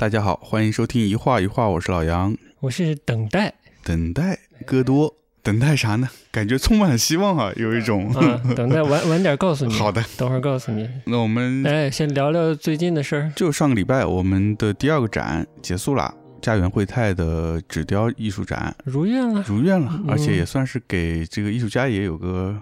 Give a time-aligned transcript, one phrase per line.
[0.00, 2.34] 大家好，欢迎收听一画一画，我是老杨。
[2.60, 3.52] 我是等待，
[3.84, 6.08] 等待戈多，等待啥呢？
[6.32, 8.08] 感觉充满了希望啊，有一种。
[8.14, 9.74] 啊，等待晚晚点告诉你。
[9.76, 10.88] 好的，等会儿告诉你。
[11.04, 13.30] 那我们哎，先聊聊最近的事儿。
[13.36, 22.58] 就上个礼拜，我们的第二个展结束了，家园汇泰的纸雕艺术展如愿了，如愿了，嗯而且也算是给这个艺术家也有个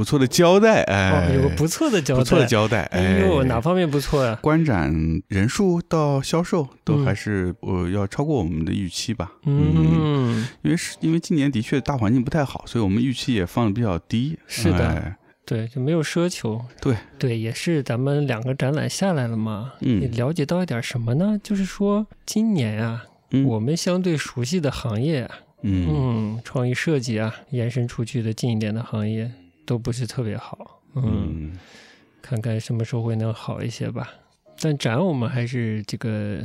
[0.00, 2.18] 不错的交代，哎，哦，有个不错的交代。
[2.20, 4.38] 不错的交代，哎呦，哎哪方面不错呀？
[4.40, 4.90] 观展
[5.28, 9.30] 人数到销售都嗯还是呃要超过我们的预期吧。
[9.44, 14.38] 嗯，因为是因为今年的确大环境不太好，所以我们预期也放的比较低。
[14.46, 16.64] 是的哎对，就没有奢求。
[16.80, 21.38] 对对，也是咱们两个展览下来了嘛，嗯也了解到一点什么呢？
[21.42, 29.30] 就是说今年啊，嗯我们相对熟悉的行业啊，嗯嗯，创意设计啊，延伸出去的近一点的行业
[29.70, 30.82] 都不是特别好。
[30.96, 31.58] 嗯，嗯
[32.20, 34.12] 看看什么时候会能好一些吧。
[34.60, 36.42] 但展我们还是这个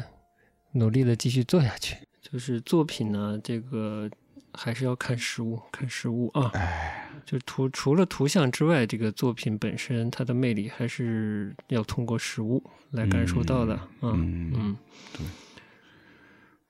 [0.73, 1.97] 努力的继续做下去。
[2.21, 4.07] 就是作品呢，这个
[4.53, 6.51] 还是要看实物，看实物啊。
[6.53, 13.73] 哎，就图除了图像之外，这个作品本身它的魅力还是要通过实物来感受到的。
[14.01, 14.77] 嗯嗯，嗯，
[15.17, 15.25] 对。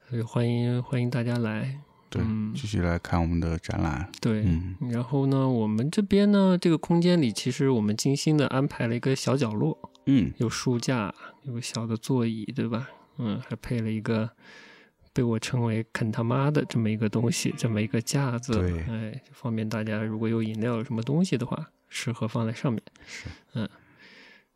[0.10, 1.78] 所以欢迎欢迎大家来。
[2.10, 4.10] 对，嗯继续来看我们的展览。
[4.22, 12.90] 对，嗯然后呢，我们这边呢，这个空间里其实我们精心的安排了一个小角落，嗯有书架，有个小的座椅，对吧？
[13.18, 14.30] 嗯，还配了一个
[15.14, 22.82] 被我称为“啃他妈的”这么一个东西，这么一个架子，对哎，方便大家如果有饮料有什么东西的话，适合放在上面。
[23.06, 23.68] 是，嗯。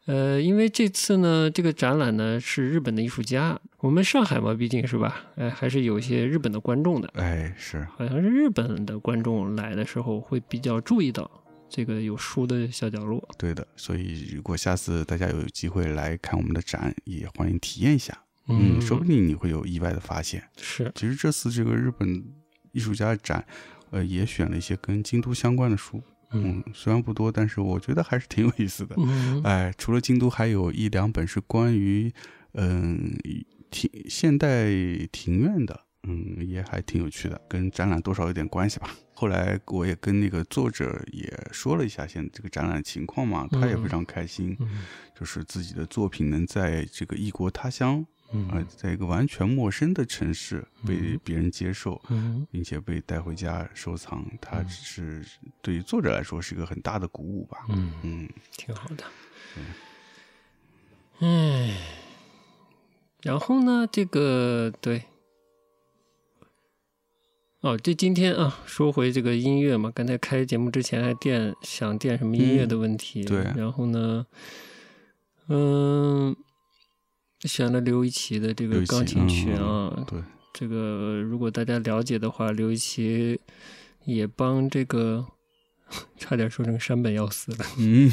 [0.06, 11.30] 呃，因为这次呢，这个展览呢是日本的艺术家，我们上海嘛，毕竟是吧，哎，还是有一些日本的观众的，哎是，好像是日本的观众来的时候会比较注意到
[11.70, 13.24] 这个有书的小角落。
[13.38, 13.68] 对的。
[13.76, 18.18] 所以如果下次大家有机会来看我们的展，也欢迎体验一下。
[18.48, 20.44] 嗯，说不定你会有意外的发现。
[20.58, 22.24] 是，其实这次这个日本
[22.72, 23.46] 艺术家展，
[23.92, 26.02] 呃，也选了一些跟京都相关的书。
[26.32, 28.96] 嗯嗯，虽然不多，但是我觉得还是挺有意思的。
[28.98, 32.14] 嗯哎，除了京都，还有一两本是关于
[32.54, 33.16] 嗯
[33.72, 34.70] 庭现代
[35.12, 38.90] 庭院的，嗯，也还挺有趣的，跟展览多少有点关系吧。
[39.14, 44.86] 后来我也跟那个作者也说了一下现在这个展览情况嘛，他也非常开心，嗯
[45.20, 55.26] 就是自己的作品能在这个异国他乡，呃嗯，在一个完全陌生的城市被嗯别人接受，嗯并且被带回家收藏，它只是
[55.62, 57.66] 对于作者来说是一个很大的鼓舞吧。
[57.70, 58.30] 嗯，嗯。
[58.56, 59.04] 挺好的。
[61.22, 61.76] 嗯，
[63.24, 65.04] 然后呢，这个对，
[67.62, 73.44] 哦，这今天啊，说回这个音乐嘛，刚才开节目之前还垫想垫什么音乐的问题，嗯对。
[73.58, 74.26] 然后呢，
[75.48, 76.36] 嗯，
[77.48, 80.22] 选了刘一奇的这个钢琴曲嗯啊，对，
[80.54, 83.40] 这个如果大家了解的话，刘一奇
[84.06, 85.26] 也帮这个
[86.18, 88.10] 差点说成山本耀司了， 嗯。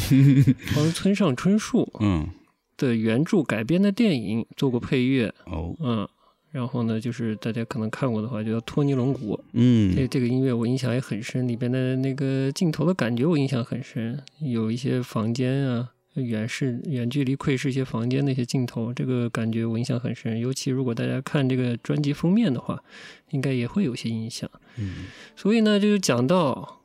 [0.74, 2.28] 帮村上春树嗯。
[2.76, 5.74] 的原著改编的电影做过配乐，哦。
[5.80, 6.06] 嗯，
[6.50, 9.96] 然后呢，就是大家可能看过的话，就叫《托尼龙骨》，嗯。
[9.96, 15.90] 这这个音乐我印象也很深，里边的那个镜头的感觉我印象很深，有一些房间啊。
[16.22, 20.38] 远视、远距离窥视一些房间的一些镜头，这个感觉我印象很深。
[20.38, 22.82] 尤其如果大家看这个专辑封面的话，
[23.30, 24.50] 应该也会有些印象。
[24.78, 25.06] 嗯
[25.36, 26.82] 所以呢，就讲到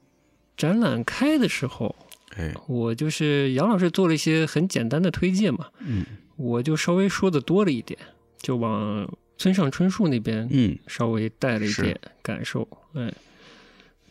[0.56, 1.96] 展览开的时候，
[2.36, 6.06] 哎我就是杨老师做了一些很简单的推荐嘛，嗯
[6.36, 8.00] 我就稍微说的多了一点，
[8.42, 13.12] 就往村上春树那边嗯稍微带了一点感受，哎。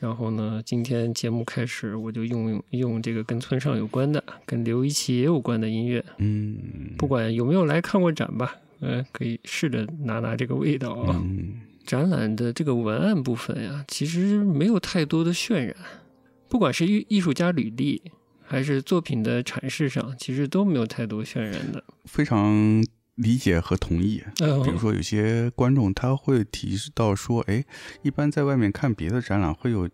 [0.01, 6.57] 然后呢，今天节目开始，我就用用这个跟村上有关的、跟刘一奇也有关的音乐，嗯
[6.99, 11.21] 不管有没有来看过展吧，嗯、可以试着拿拿这个味道啊。
[11.23, 15.75] 嗯展览的这个文案部分呀，其实没有太多的渲染，
[16.49, 18.01] 不管是艺艺术家履历，
[18.43, 21.83] 还是作品的阐释上，其实都没有太多渲染的。
[22.05, 22.85] 非常
[23.23, 24.23] 理解和同意。
[24.41, 27.65] 嗯比如说，有些观众他会提到说，哎，
[28.03, 29.89] 一般在外面看别的展览会有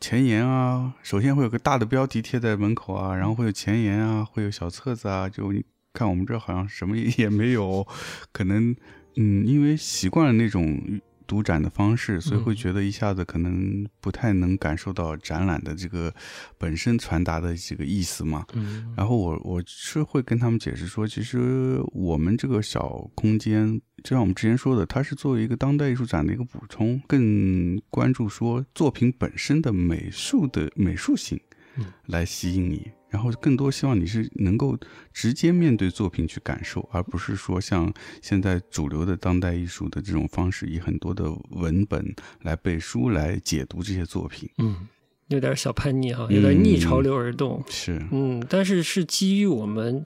[0.00, 7.86] 前言啊，首先会有个大的标题贴在门口啊，然后会有前言啊，会有小册子啊，就你看我们这好像什么也 没有，
[8.32, 8.74] 可能
[9.16, 16.12] 嗯，因为习惯了那种读展的方式，所以会嗯觉得一下子可能不太能感受到展览的这个
[16.58, 18.44] 本身传达的这个意思嘛。
[18.54, 31.38] 嗯然后我我是会跟他们解释说，其实我们这个小空间，就像我们之前说的，它是作为一个当代艺术展的一个补充，更关注说作品本身的美术的美术性。
[31.78, 34.76] 嗯来吸引你，然后更多希望你是能够
[35.12, 44.50] 直接面对作品去感受，而不是说像现在主流的当代艺术的这种方式，以很多的文本来背书来解读这些作品。
[44.58, 44.88] 嗯，
[45.28, 47.62] 有点小叛逆哈，有点逆潮流而动。
[47.68, 50.04] 是，嗯，但是是基于我们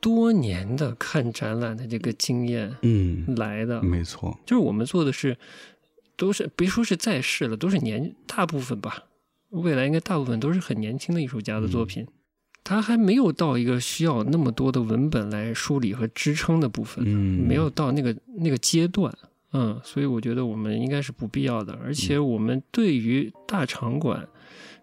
[0.00, 3.82] 多年的看展览的这个经验嗯，来的。
[3.82, 5.36] 没错，就是我们做的是，
[6.16, 9.04] 都是别说是在世了，都是年大部分吧，
[9.50, 12.06] 未来应该大部分都是很年轻的艺术家的作品，
[12.64, 19.16] 他还没有到一个需要那么多的文本来梳理和支撑的部分，嗯，没有到那个那个阶段，
[19.52, 24.28] 嗯，所以我觉得我们应该是不必要的，而且我们对于大场馆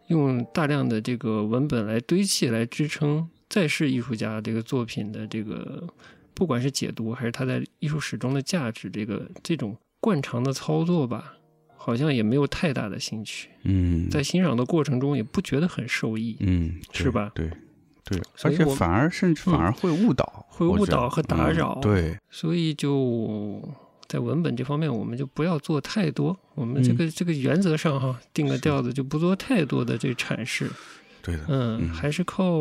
[0.08, 5.88] 用大量的这个文本来堆砌来支撑在世艺术家这个作品的这个，
[6.34, 11.36] 不管是解读还是他在艺术史中的价值，这个这种惯常的操作吧，
[11.84, 17.50] 好像也没有太大的兴趣，嗯，在欣赏的过程中也不觉得很受益，嗯，是吧对。
[18.06, 23.62] 对，而且反而甚至反而会误导，会误导和打嗯扰对，所以就
[24.10, 26.38] 在文本这方面，我们就不要做太多。
[26.54, 30.70] 我们这嗯个、这个原则上哈，定个调子，就不做太多的这阐释。
[31.22, 32.52] 对的，嗯，嗯还是靠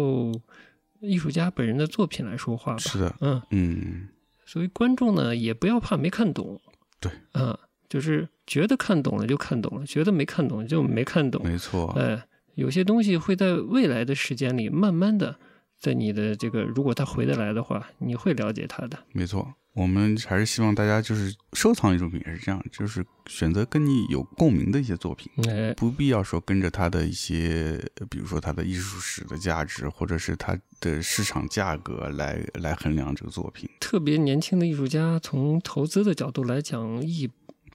[1.01, 2.79] 艺术家本人的作品来说话吧。
[2.79, 4.09] 是的，嗯，嗯，
[4.47, 6.61] 所以观众呢也不要怕没看懂。
[7.01, 7.59] 对，嗯，
[7.93, 11.45] 就是觉得看懂了就看懂了，觉得没看懂就没看懂。
[11.45, 12.25] 没错，哎，
[12.55, 15.37] 有些东西会在未来的时间里慢慢的。
[15.79, 18.97] 在你的这个，如果他回得来的话，你会了解他的。
[19.13, 37.31] 没错，我们还是希望大家就是收藏艺术品也是这样，就是选择跟你有共鸣的一些作品，哎，不必要说跟着它的一些，呃比如说它的艺术史的价值，或者是它的市场价格来来衡量这个作品，特别年轻的艺术家，从投资的角度来讲，意义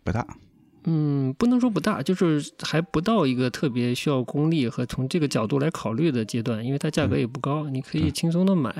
[0.07, 0.25] 不大。
[0.89, 8.71] 嗯，不能说不大，就是还不到一个特别需要功力和从这个角度来考虑的阶段，因为它价格也不高，你可以轻松的买。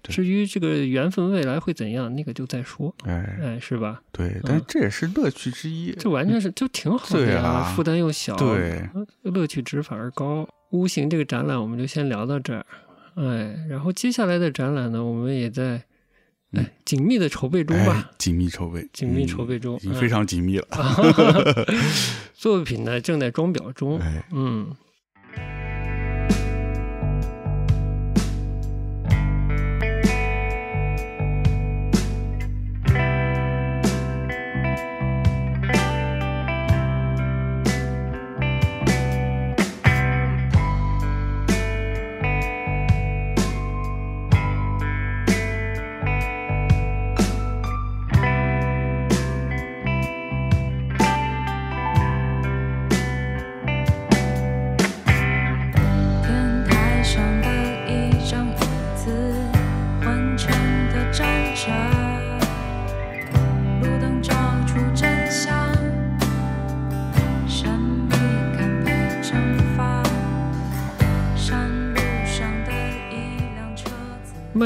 [0.00, 4.00] 对至于这个缘分未来会怎样，那个就再说，哎，哎，是吧？
[4.12, 5.90] 对，但是这也是乐趣之一。
[5.98, 8.88] 这完全是就挺好的呀，负担又小，对，
[9.22, 10.48] 乐趣值反而高。
[10.70, 12.64] 屋形这个展览我们就先聊到这儿，
[13.16, 15.82] 哎，然后接下来的展览呢，我们也在
[16.52, 16.62] 嗯。
[16.62, 18.08] 哎紧密的筹备中吧。
[18.08, 20.66] 哎，，紧密筹备，紧密嗯筹备中嗯已经非常紧密了。
[22.34, 24.74] 作品呢正在装裱中，哎，嗯。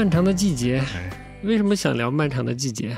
[0.01, 1.11] 漫长的季节，哎，
[1.43, 2.97] 为什么想聊漫长的季节？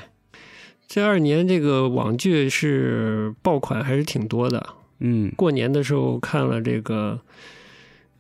[0.88, 4.66] 这二年这个网剧是爆款还是挺多的。
[5.00, 7.19] 嗯，过年的时候看了这个，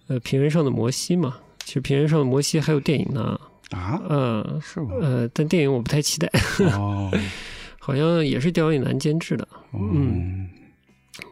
[0.07, 1.37] 呃，《平原上的摩西》嘛。
[1.63, 3.39] 其实《平原上的摩西》还有电影呢，
[3.71, 4.89] 啊，嗯是吗？
[4.99, 6.29] 呃，但电影我不太期待，
[6.77, 7.09] 哦，
[7.79, 10.49] 好像也是刁亦男监制的，嗯。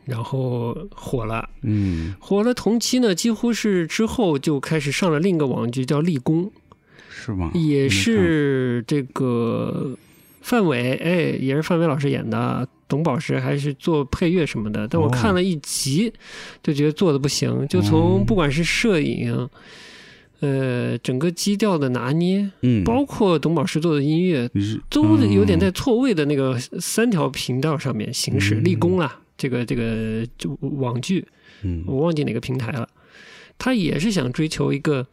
[0.05, 1.50] 然后火了。
[1.63, 6.46] 嗯，火了同期呢，几乎是之后就开始上了另一个网剧叫《立功》，
[7.23, 7.51] 是吗？
[7.53, 9.95] 也是这个
[10.41, 14.87] 范伟，哎，也是范伟老师演的，董宝石还是做配乐什么的。
[14.87, 16.11] 但我哦看了一集，
[16.63, 19.47] 就觉得做的不行，就从嗯不管是摄影，
[20.39, 24.49] 呃，整个基调的拿捏，嗯，包括董宝石做的音乐，
[24.89, 28.55] 都有点在嗯错位的那个三条频道上面行驶。
[28.55, 31.23] 嗯立功啦，这个这个就网剧，
[31.61, 32.89] 嗯我忘记哪个平台了。
[33.59, 35.05] 他也是想追求一个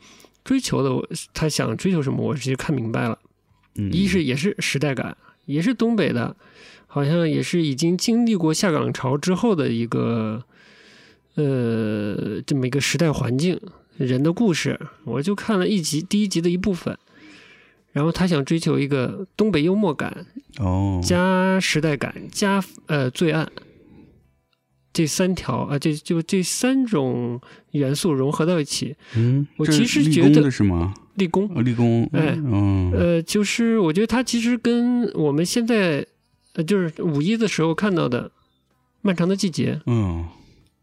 [0.48, 3.18] 追求的，他想追求什么，我直接看明白了。
[3.74, 5.14] 嗯一是也是时代感，
[5.44, 6.34] 也是东北的，
[6.86, 10.42] 好像也是已经经历过下岗潮之后的一个
[11.34, 13.60] 呃这么一个时代环境，
[13.98, 14.80] 人的故事。
[15.04, 16.96] 我就看了一集第一集的一部分，
[17.92, 20.24] 然后他想追求一个东北幽默感
[20.60, 23.46] 哦，加时代感加呃罪案。
[24.92, 27.40] 这三条啊，这就这三种
[27.72, 30.94] 元素融合到一起，嗯，我其实觉得的是吗？
[31.14, 36.06] 立功哦，立功，哎嗯，呃，就是我觉得它其实跟我们现在，
[36.54, 38.28] 呃，就是五一的时候看到的
[39.02, 40.26] 《漫长的季节》嗯，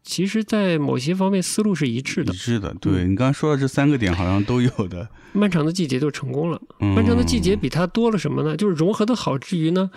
[0.02, 2.36] 其实，在某些方面思路是一致的一。
[2.36, 2.74] 致的。
[2.80, 5.08] 对你刚刚说的这三个点，好像都有的。
[5.32, 6.60] 漫长的季节就成功了。
[6.80, 8.56] 嗯漫长的季节比它多了什么呢？
[8.56, 9.90] 就是融合的好之余呢，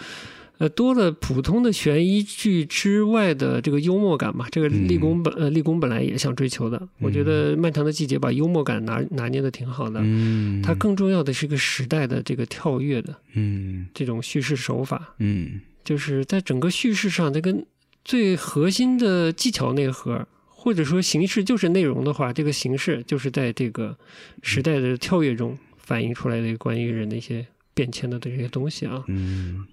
[0.60, 4.46] 呃，多了普通的悬疑剧之外的这个幽默感嘛。
[4.52, 10.02] 这个立功本、呃立功本来也想追求的，我觉得漫长的季节把幽默感拿拿捏的挺好的。
[10.04, 17.66] 嗯，它更重要的是一个时代的这个跳跃的嗯这种叙事手法，嗯就是在整个叙事上，它跟
[18.04, 23.98] 最核心的技巧内核，或者说形式就是内容的话，这个形式就是在这个
[24.44, 29.66] 时代的跳跃中反映出来的关于人的一些变迁的这些东西啊，嗯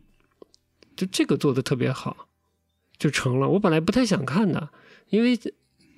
[0.97, 2.29] 就这个做的特别好，
[2.99, 3.49] 就成了。
[3.49, 4.71] 我本来不太想看的，
[5.11, 5.39] 因为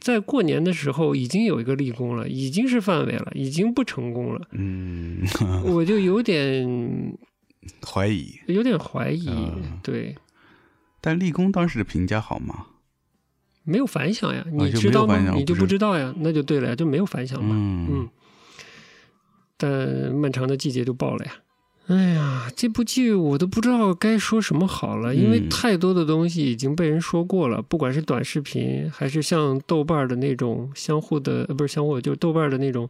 [0.01, 5.23] 在过年的时候已经有一个立功了，已经是范围了，已经不成功了，嗯，
[5.65, 7.17] 我就有点
[7.87, 8.39] 怀疑。
[8.47, 10.15] 有点怀疑，嗯对。
[11.01, 12.67] 但立功当时的评价好吗？
[13.65, 15.33] 没有反响呀，你知道吗？
[15.35, 17.55] 你就不知道呀，那就对了呀，就没有反响嘛。
[17.55, 18.09] 嗯嗯，
[19.57, 21.33] 但漫长的季节就爆了呀。
[21.89, 32.89] 哎呀，这部剧我都不知道该说什么好了，因为嗯太多的东西已经被人说过了，不管是短视频，还是像豆瓣的那种相互的，呃，不是相互，就是豆瓣的那种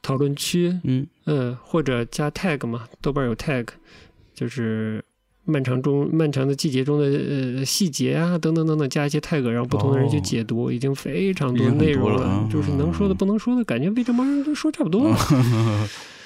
[0.00, 1.04] 讨论区，嗯。
[1.26, 3.66] 嗯，或者加 tag 嘛，豆瓣有 tag，
[4.32, 5.04] 就是
[5.44, 15.16] 漫长中漫长的季节中的呃细节啊，等等等等，加一些 tag，让不同的人去哦解读，已经非常多内容了，就是能说的不能说的，感觉被这帮人都说差不多了。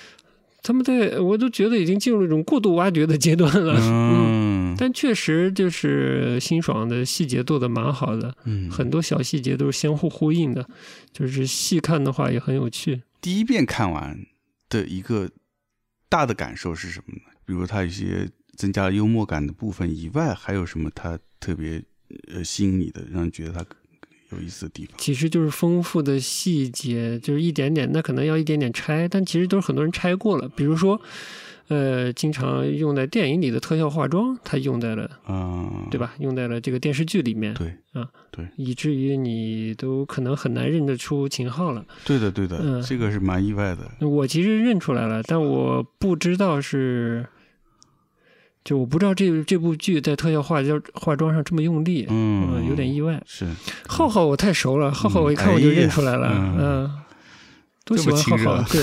[0.64, 10.66] 他们在我都觉得已经进入一种过度挖掘的阶段了，嗯， 嗯但确实就是辛爽的细节做的蛮好的，嗯，很多小细节都是相互呼应的，
[11.12, 13.02] 就是细看的话也很有趣。
[13.20, 14.18] 第一遍看完
[14.70, 15.30] 的一个
[16.08, 17.22] 大的感受是什么呢？
[17.44, 21.82] 比如它有一些增加了幽默感的部分以外，还有什么他特别
[22.32, 23.64] 呃吸引你的，让你觉得它
[24.34, 24.94] 有意思的地方？
[24.98, 30.48] 其实就是丰富的细节，就是一点点，那可能要一点点拆，但其实都是很多人拆过了。
[30.56, 31.00] 比如说，
[31.68, 35.98] 呃，经常用在电影里的特效化妆，它用在了，啊，对？
[35.98, 36.14] 吧？
[36.18, 41.84] 用在了这个电视剧里面，对以至于你都可能很难认得出秦昊了。
[42.04, 44.06] 对的对的，嗯这个是蛮意外的。
[44.06, 47.24] 我其实认出来了，但我不知道是，
[48.64, 53.22] 就我不知道这这部剧在特效化妆化妆上这么用力，嗯，呃有点意外。
[53.26, 53.46] 是
[53.86, 56.28] 浩浩我太熟了，浩浩我一看我就认出来了，
[56.58, 56.90] 嗯，
[57.84, 58.62] 多喜欢浩浩。
[58.64, 58.82] 亲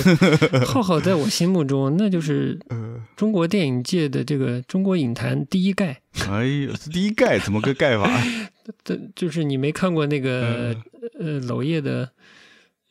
[0.51, 5.99] 对，浩浩在我心目中那就是呃， 中国电影界的这个中国影坛第一盖。
[6.29, 8.07] 哎呦，这第一盖怎么个盖法？
[8.85, 10.75] 这就是你没看过那个
[11.19, 12.05] 呃娄烨的《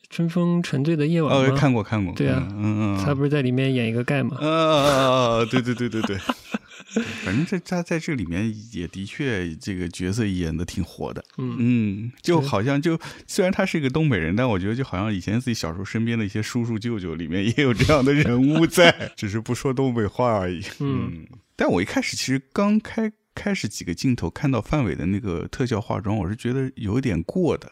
[0.09, 1.33] 春风沉醉的夜晚》？
[1.55, 4.35] 看过看过，对啊嗯嗯嗯，他不是在里面演一个盖吗？
[4.41, 6.17] 啊，对对对对对，
[7.23, 20.61] 反正这他在这里面也的确这个角色演的挺活的，嗯，嗯，就好像就虽然他是一个东北人，但我觉得就好像以前自己小时候身边的一些叔叔舅舅里面也有这样的人物在， 只是不说东北话而已。
[20.79, 27.71] 嗯，但我一开始其实刚开开始几个镜头看到范伟的那个特效化妆，我是觉得有点过的。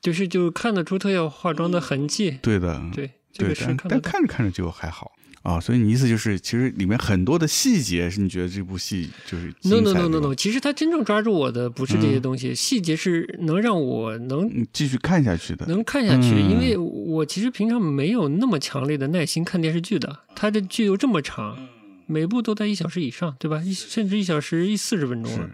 [0.00, 2.38] 就是就看得出特效化妆的痕迹。
[2.40, 4.00] 对的，对，这对，个是但但。
[4.00, 5.10] 看着看着就还好
[5.42, 5.60] 啊。
[5.60, 15.66] 所以你意思就是，其实里面很多的细节是你觉得这部戏就是 No no no no no，其实他真正抓住我的不是这些东西，细节是能让我能嗯，继续看下去的。
[15.66, 20.20] 能看下去，嗯因为我其实平常没有那么强烈的耐心看电视剧的。
[20.34, 21.68] 它的剧又这么长，
[22.06, 23.60] 每部都在一小时以上，对吧？
[23.62, 25.50] 一甚至一小时一四十分钟了，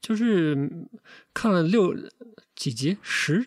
[0.00, 0.70] 就是
[1.32, 1.96] 看了六
[2.54, 3.46] 几集，十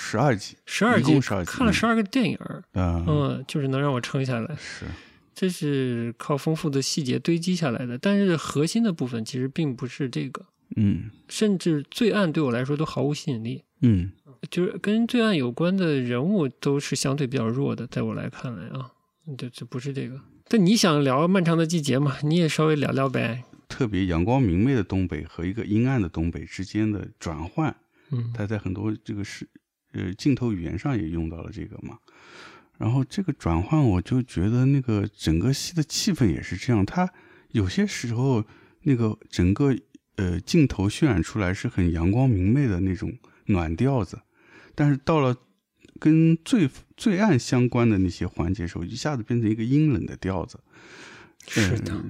[0.00, 2.38] 十二集，十二集一共，12集看了十二个电影
[2.74, 4.54] 嗯，就是能让我撑下来。
[4.56, 4.86] 是，
[5.34, 13.64] 这是靠丰富的细节堆积下来的，但是核心的部分其实并不是这个，嗯甚至罪案对我来说都毫无吸引力。
[13.80, 14.12] 嗯
[14.50, 18.92] 就是跟罪案有关的人物都是相对比较弱的，在我来看来啊，
[19.36, 20.20] 这这不是这个。
[20.46, 22.16] 但你想聊漫长的季节嘛？
[22.22, 23.42] 你也稍微聊聊呗。
[23.68, 27.76] 特别阳光明媚的东北和一个阴暗的东北之间的转换，
[28.10, 29.46] 嗯他在很多这个是
[29.92, 31.98] 呃镜头语言上也用到了这个嘛。
[32.78, 37.12] 然后这个转换，我就觉得那个整个戏的气氛也是这样，它
[37.50, 38.44] 有些时候
[38.82, 39.76] 那个整个
[40.14, 43.12] 呃镜头渲染出来是很阳光明媚的那种
[43.46, 44.20] 暖调子，
[44.76, 45.36] 但是到了
[45.98, 50.60] 跟罪罪案相关的那些环节时候，一下子变成一个阴冷的调子。
[51.48, 52.04] 是的呃，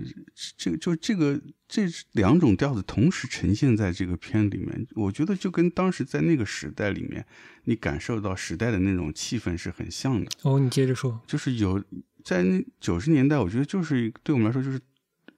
[0.57, 1.83] 这个就这个这
[2.13, 7.27] 两种调子同时呈现在这个片里面，我觉得就跟当时在那个时代里面，
[7.65, 10.31] 你感受到时代的那种气氛是很像的。
[10.45, 11.21] 哦，你接着说。
[11.27, 11.85] 就是有
[12.25, 14.81] 在那九十年代，我觉得就是对我们来说就是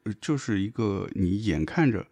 [0.04, 2.06] 呃就是一个你眼看着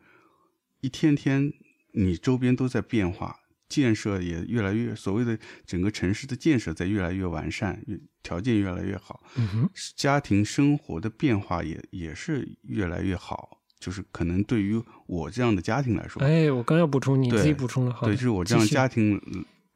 [0.80, 1.52] 一天天
[1.92, 3.36] 你周边都在变化，
[3.68, 7.84] 建设也越来越，所谓的整个城市的建设在越来越完善，
[8.22, 13.57] 条件越来越好，嗯哼，家庭生活的变化也也是越来越好。
[13.78, 19.20] 就是可能对于我这样的家庭来说，哎，我刚要补充，你自己补充了，好，对，就是我这样的家庭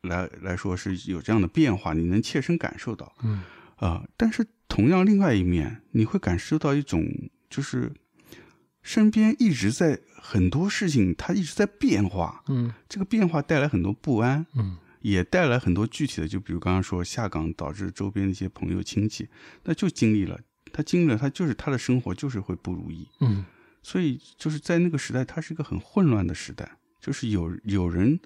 [0.03, 3.13] 来来说是有这样的变化，你能切身感受到。
[3.23, 3.43] 嗯
[3.77, 7.05] 啊、但是同样另外一面，你会感受到一种
[7.51, 7.93] 就是
[8.83, 19.29] 身边一直在很多事情，它一直在变化，嗯这个变化带来很多不安，嗯也带来很多具体的，就比如刚刚说下岗导致周边的一些朋友亲戚，
[19.65, 20.39] 那就经历了，
[20.73, 23.45] 他经历了，他就是他的生活就是会不如意，嗯
[23.83, 28.21] 所以就是在那个时代，它是一个很混乱的时代，就是有有人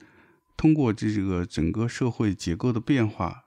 [0.57, 3.45] 通过这个整个社会结构的变化，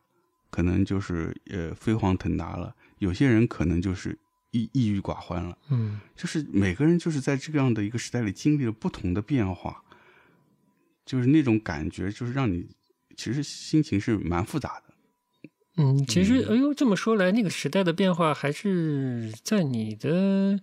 [0.50, 4.18] 可能就是呃飞黄腾达了；有些人可能就是
[4.50, 5.56] 抑抑郁寡欢了。
[5.70, 9.84] 嗯就是每个人就是在这样的一个时代里经历了不同的变化，
[11.06, 12.68] 就是那种感觉，就是让你
[13.16, 14.94] 其实心情是蛮复杂的。
[15.78, 20.60] 嗯，其实哎呦，这么说来，那个时代的变化还是在你的。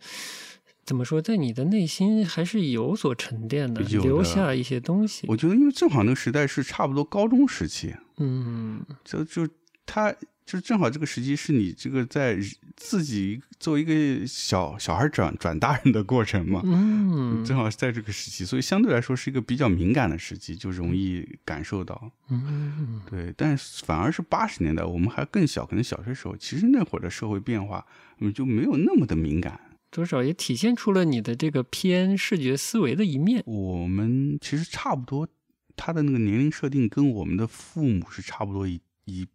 [0.87, 5.26] 怎么说，在你的内心还是有所沉淀的，的留下一些东西。
[5.26, 9.49] 我觉得，因为正好那个时代是差不多高中时期，嗯就就
[9.85, 10.14] 他
[10.47, 12.38] 就正好这个时期是你这个在
[12.76, 22.12] 自己作为一个小小孩转转大人的过程嘛，嗯正好是在这个时期，所以相对来说是一个比较敏感的时期，就容易感受到。
[22.28, 27.85] 嗯对，但是反而是八十年代，我们还更小，可能小学时候，其实那会儿的社会变化，
[28.21, 29.59] 嗯，就没有那么的敏感。
[29.90, 33.43] 多少也体现出了你的这个偏视觉思维的一面。
[33.47, 35.28] 我们其实差不多，
[35.76, 39.26] 他的那个年龄设定跟我们的父母是差不多一一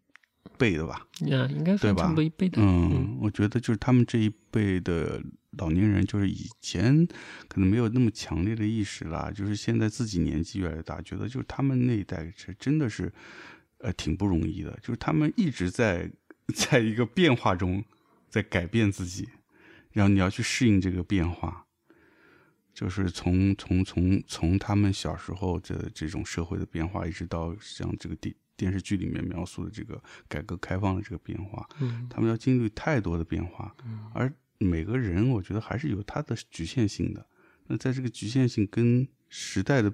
[0.57, 1.07] 辈的吧。
[1.21, 2.61] 啊，应该算对吧差不多一辈的。
[2.61, 5.21] 嗯，我觉得就是他们这一辈的
[5.57, 7.05] 老年人，就是以前
[7.47, 13.11] 可能没有那么强烈的意识啦，就是现在自己年纪越来越大，觉得就是他们那一代是真的是，
[13.79, 16.09] 呃，挺不容易的，就是他们一直在
[16.53, 17.83] 在一个变化中，
[18.29, 19.27] 在改变自己，
[19.91, 21.65] 然后你要去适应这个变化。
[22.73, 33.75] 就是从从从从他们小时候的这种社会的变化，一直到像这个电电视剧里面描述的这个改革开放的这个变化，嗯他们要经历太多的变化，
[34.13, 37.27] 而每个人我觉得还是有他的局限性的。
[37.67, 39.93] 那在这个局限性跟时代的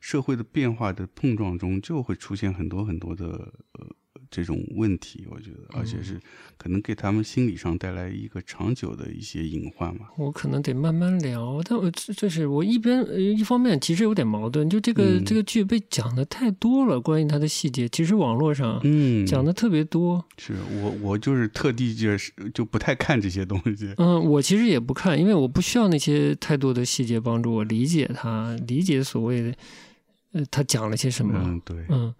[0.00, 3.26] 社会的变化的碰撞中，就会出现很多很多的
[3.72, 3.86] 呃
[4.30, 5.26] 这种问题。
[5.30, 6.20] 我觉得，而且是
[6.56, 10.06] 可能给他们心理上带来一个长久的一些隐患嘛。
[10.16, 20.24] 我可能得慢慢聊，但我这这是我一边呃一方面其实有点矛盾，就这个、嗯这个剧被讲的太多了，关于它的细节，其实网络上嗯，讲的特别多。
[20.36, 23.94] 是我我就是特地就是就不太看这些东西。
[23.98, 29.54] 嗯，我其实也不看，因为我不需要那些太多的细节帮助我理解它，理解所谓的
[30.32, 31.40] 呃他讲了些什么。
[31.42, 32.14] 嗯，对，嗯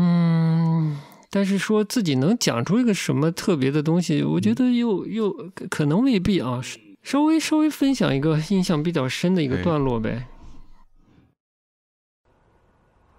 [0.00, 0.96] 嗯，
[1.28, 6.62] 但是说自己能讲出一个什么特别的东西，我觉得又又可能未必啊。
[7.02, 10.28] 稍微稍微分享一个印象比较深的一个段落呗。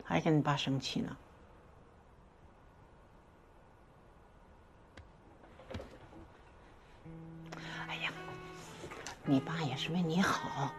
[0.05, 1.17] 还跟你爸生气呢。
[7.87, 8.11] 哎呀，
[9.25, 10.71] 你爸也是为你好，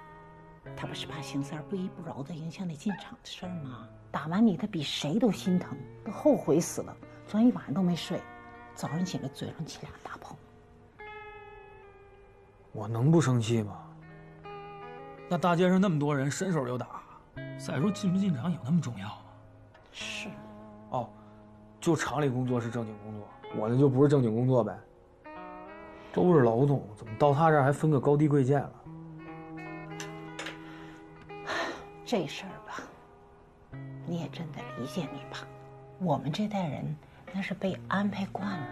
[0.77, 3.87] 他不是怕邢三儿不依不饶的影响你进厂的事儿吗？
[4.11, 6.97] 打完你，他比谁都心疼，都后悔死了，
[7.27, 8.21] 昨天一晚上都没睡，
[8.75, 10.37] 早上起来嘴上起俩大泡。
[12.73, 13.77] 我能不生气吗？
[15.29, 17.01] 那大街上那么多人，伸手就打。
[17.59, 19.23] 再说进不进厂有那么重要吗？
[19.93, 20.29] 是，
[20.91, 21.09] 哦，
[21.81, 24.77] 就厂里工作是正经工作，我那就不是正经工作呗。
[26.13, 28.73] 都是老总，怎么到他这儿还分个高低贵贱了？
[32.05, 32.83] 这事儿吧，
[34.11, 35.39] 你也真得理解你爸。
[36.01, 36.97] 我们这代人
[37.33, 38.67] 那是被安排惯了。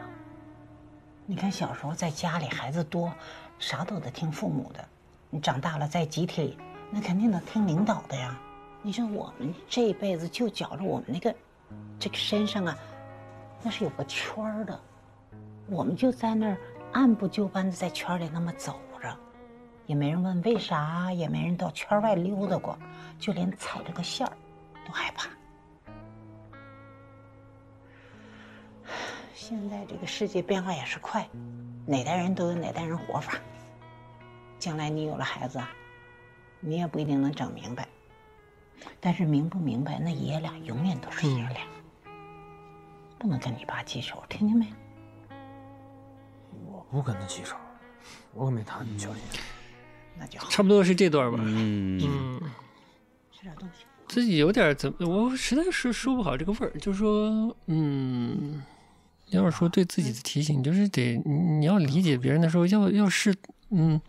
[1.27, 3.13] 你看小时候在家里孩子多，
[3.57, 4.83] 啥都得听父母的；
[5.31, 6.59] 你长大了在集体里，
[6.91, 8.37] 那肯定得听领导的呀。
[8.83, 11.33] 你说我们这一辈子就觉着我们那个
[12.01, 12.77] 这个身上啊，
[13.63, 14.81] 那是有个圈儿的，
[15.69, 16.59] 我们就在那儿
[16.95, 19.17] 按部就班的在圈里那么走着。
[19.87, 22.77] 也没人问为啥，也没人到圈外溜达过，
[23.21, 24.33] 就连踩这个线儿
[24.89, 25.29] 都害怕。
[29.35, 31.29] 现在这个世界变化也是快，
[31.87, 33.35] 哪代人都有哪代人活法。
[34.59, 35.63] 将来你有了孩子，
[36.61, 37.87] 你也不一定能整明白。
[38.99, 41.61] 但是明不明白，那爷爷俩永远都是爷俩，
[43.19, 44.67] 不能跟你爸记仇，听见没？
[46.67, 47.57] 我不跟他记仇，
[48.33, 49.23] 我可没他那么矫情。
[50.17, 51.39] 那就好，差不多是这段吧。
[51.43, 52.41] 嗯，嗯，
[53.31, 53.85] 吃点东西。
[54.09, 56.73] 自己有点怎么，我实在是说不好这个味儿。
[56.81, 58.63] 就是说，嗯，
[59.31, 63.35] 要是说对自己的提醒，就是得你你要理解别人的时候，要要是
[63.71, 64.01] 嗯，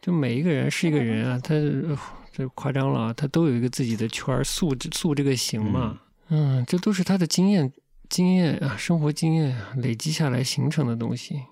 [0.00, 1.98] 就每一个人是一个人啊，他呃
[2.32, 7.72] 这夸张了啊，他都有一个自己的圈儿，塑塑这个形嘛，嗯，这都是他的经验
[8.08, 11.42] 经验啊，生活经验啊累积下来形成的东西。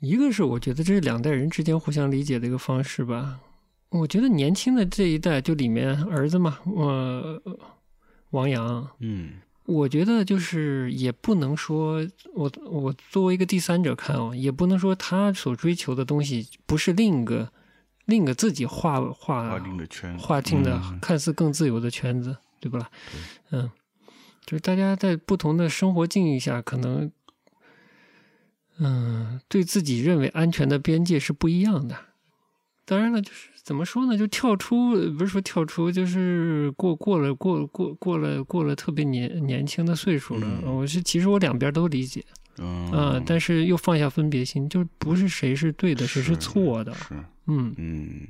[0.00, 3.40] 一个是我觉得这是两代人之间互相理解的一个方式吧。
[3.90, 7.40] 我觉得年轻的这一代，就里面儿子嘛，呃，
[8.30, 17.52] 王阳，嗯我觉得就是也不能说，我我作为一个第三者看哦，也不能说他所追求的东西不是另一个
[18.06, 22.90] 另一个自己画画划定的圈子，划定的嗯看似更自由的圈子，对不啦？
[23.50, 23.70] 嗯，
[24.46, 27.12] 就是大家在不同的生活境遇下，可能
[28.78, 31.94] 嗯，对自己认为安全的边界是不一样的。
[32.86, 34.16] 当然了，就是怎么说呢？
[34.16, 40.46] 就跳出，呃不是说跳出，就是过过了过过过了过了特别年年轻的岁数了。
[40.64, 42.24] 嗯我是其实我两边都理解
[42.56, 46.94] 嗯啊、但是又放下分别心，就是不是谁是对的，谁是错的。
[46.94, 47.14] 是
[47.46, 48.26] 嗯，嗯，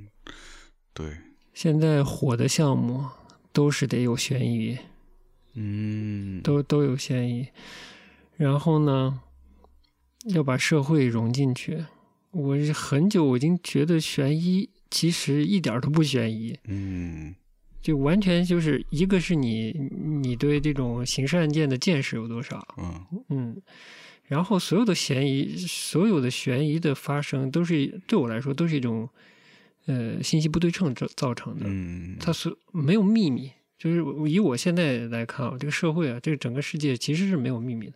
[0.93, 1.17] 对，
[1.55, 3.07] 现在火的项目
[3.53, 4.77] 都是得有悬疑，
[5.55, 7.47] 嗯，都都有嫌疑。
[8.37, 9.21] 然后呢，
[10.35, 11.85] 要把社会融进去。
[12.33, 17.35] 我是很久我已经觉得悬疑其实一点儿都不悬疑，嗯。
[17.81, 19.71] 就完全就是一个是你
[20.21, 23.25] 你对这种刑事案件的见识有多少，嗯。
[23.29, 23.63] 嗯，
[24.25, 29.09] 然后所有的嫌疑，所有的悬疑的发生，都是对我来说都是一种
[29.87, 31.67] 呃信息不对称造造成的。
[31.67, 37.95] 嗯，它是没有秘密，就是以我现在来看啊，这个社会啊，这个整个世界其实是没有秘密的，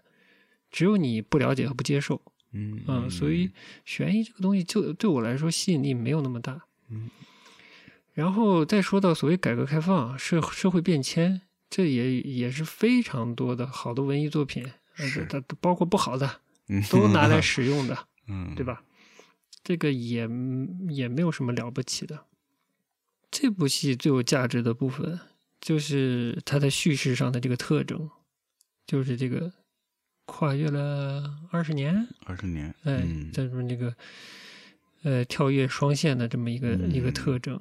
[0.70, 2.80] 只有你不了解和不接受嗯。
[2.86, 3.50] 啊、所以
[3.84, 6.62] 悬疑这个东西就对我来说吸引力没有那么大。
[6.92, 7.10] 嗯
[8.14, 14.70] 然后再说到所谓改革开放、社社会变迁，这也也是非常多的好的文艺作品，
[15.62, 18.62] 包括不好的嗯都拿来 使用的，嗯对？
[18.62, 18.84] 吧？
[19.64, 20.28] 这个也
[20.90, 22.26] 也没有什么了不起的。
[23.30, 25.18] 这部戏最有价值的部分，
[25.58, 28.10] 就是它在叙事上的这个特征，
[28.86, 29.50] 就是这个
[30.26, 33.96] 跨越了二十年，二十年，哎，嗯这种这个
[35.02, 37.60] 呃跳跃双线的这么一个、一个嗯特征，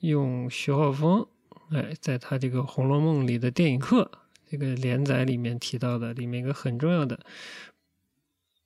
[0.00, 1.26] 用徐浩峰
[1.70, 4.10] 哎，在他这个《红楼梦》里的电影课
[4.50, 7.20] 这个连载里面提到的，里面一个很重要的，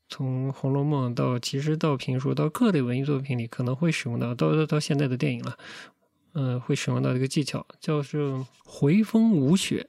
[0.09, 5.59] 从《红楼梦》到其实到评书到各类文艺作品里可能会使用到，到到到现在的电影了，
[6.33, 9.87] 嗯、会使用到这个技巧，叫做回风舞雪。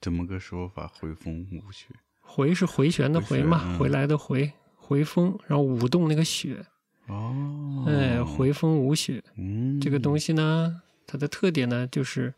[0.00, 0.88] 怎么个说法？
[0.88, 1.86] 回风舞雪。
[2.20, 6.66] 回是回旋的回嘛，回来的回，回风，然后舞动那个雪，
[7.08, 9.22] 哦，哎，回风无雪。
[9.36, 12.34] 嗯，这个东西呢，它的特点呢，就是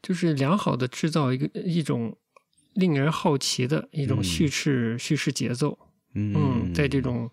[0.00, 2.16] 就是良好的制造一个一种
[2.74, 5.78] 令人好奇的一种嗯叙事、叙事节奏。
[6.14, 7.30] 嗯嗯，在这种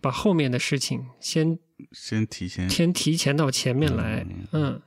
[0.00, 1.58] 把后面的事情先
[1.90, 4.80] 先提前先提前到前面来，嗯，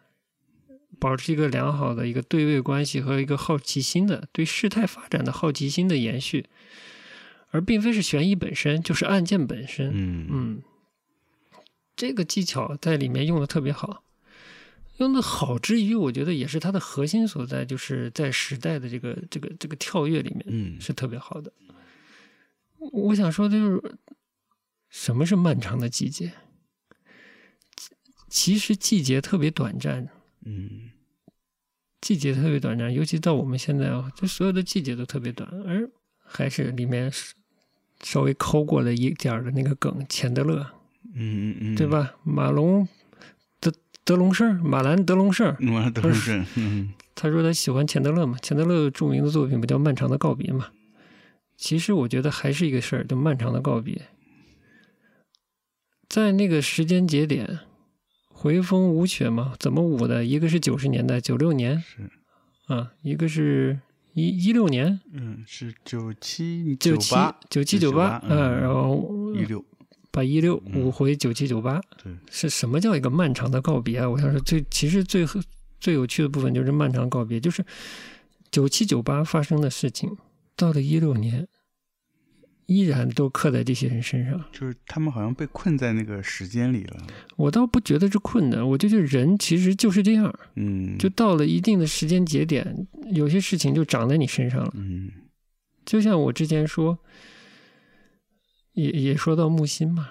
[0.99, 6.45] 保持一个良好的一个对位关系和一个好奇心的对事态发展的好奇心的延续，
[7.49, 9.89] 而并非是悬疑本身，就是案件本身。
[9.93, 10.61] 嗯嗯，
[11.95, 14.03] 这个技巧在里面用的特别好，
[14.97, 21.51] 用的好之余，我觉得也是它的核心所在，就是在时代的这个这个这个跳跃里面嗯是特别好的。
[22.91, 23.97] 我想说的就是，
[24.89, 26.34] 什么是漫长的季节？
[27.77, 30.10] 其其实季节特别短暂，
[30.43, 30.91] 嗯
[32.01, 37.10] 季节特别短暂，尤其到我们现在啊，这所有的季节都特别短，而还是里面
[38.01, 40.69] 稍微抠过了一点儿的那个梗，钱德勒，
[41.15, 41.87] 嗯嗯，对？
[41.87, 42.13] 吧？
[42.23, 42.87] 马龙
[43.59, 43.71] 德
[44.03, 50.69] 德隆盛，马兰德隆盛，嗯，完了都是嗯他说他喜欢钱德勒嘛，钱德勒著名的作品不叫《漫长的告别》嘛？
[51.55, 54.01] 其实我觉得还是一个事儿，叫漫长的告别。
[56.09, 57.59] 在那个时间节点，
[58.27, 60.25] 回风舞曲嘛，怎么舞的？
[60.25, 62.09] 一个是九十年代，九六年是
[62.67, 63.79] 啊，一个是
[64.13, 69.63] 一一六年，嗯是九七九七八九七九八，嗯嗯，然后一六
[70.13, 70.84] 把一六嗯。
[70.84, 72.13] 舞回九七九八，对。
[72.32, 74.08] 是什么叫一个漫长的告别啊？
[74.10, 75.26] 我想说最其实最
[75.82, 77.65] 最有趣的部分就是漫长告别，就是
[78.52, 80.15] 九七九八发生的事情，
[80.56, 81.47] 到了一六年，
[82.67, 84.41] 依然都刻在这些人身上。
[84.52, 86.97] 就是他们好像被困在那个时间里了，
[87.36, 94.71] 我倒不觉得是困难，我就觉得人其实就是这样，嗯，就到了一定的时间节点，有些事情就长在你身上了。
[94.76, 95.12] 嗯。
[95.86, 96.97] 就像我之前说，
[98.73, 100.09] 也也说到木心嘛，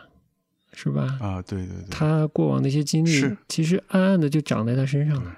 [0.73, 1.19] 是吧？
[1.21, 5.37] 啊，对对对，他过往的一些经历，其实暗暗的就长在他身上了。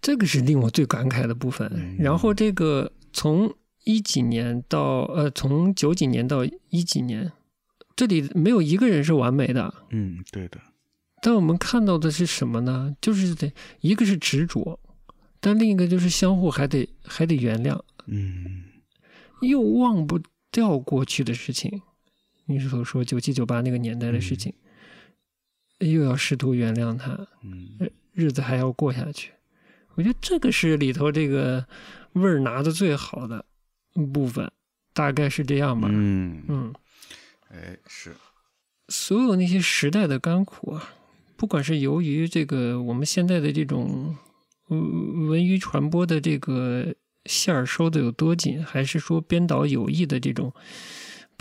[0.00, 1.70] 这个是令我最感慨的部分。
[1.74, 7.32] 嗯然后这个从一几年到呃，从九几年到一几年，
[7.94, 9.72] 这里没有一个人是完美的。
[9.90, 10.60] 嗯，对的，
[11.22, 12.96] 但我们看到的是什么呢？
[13.00, 14.80] 就是得一个是执着，
[15.40, 18.64] 但另一个就是相互还得还得原谅，嗯
[19.40, 21.82] 又忘不掉过去的事情。
[22.46, 24.52] 你所说九七九八那个年代的事情，
[25.78, 29.32] 又要试图原谅他，嗯日子还要过下去。
[29.94, 31.66] 我觉得这个是里头这个
[32.12, 33.44] 味儿拿的最好的
[34.12, 34.50] 部分，
[34.92, 35.88] 大概是这样吧。
[35.90, 36.74] 嗯，嗯，
[37.50, 38.14] 哎，是，
[38.88, 40.94] 所有那些时代的甘苦啊，
[41.36, 44.16] 不管是由于这个我们现在的这种
[44.68, 46.94] 呃文娱传播的这个
[47.26, 50.52] 线儿收的有多紧，还是说编导有意的这种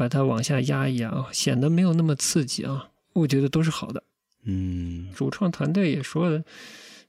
[0.01, 4.01] 把它往下压一压啊，显得没有那么刺激啊，我觉得都是好的。
[4.45, 6.43] 嗯主创团队也说了，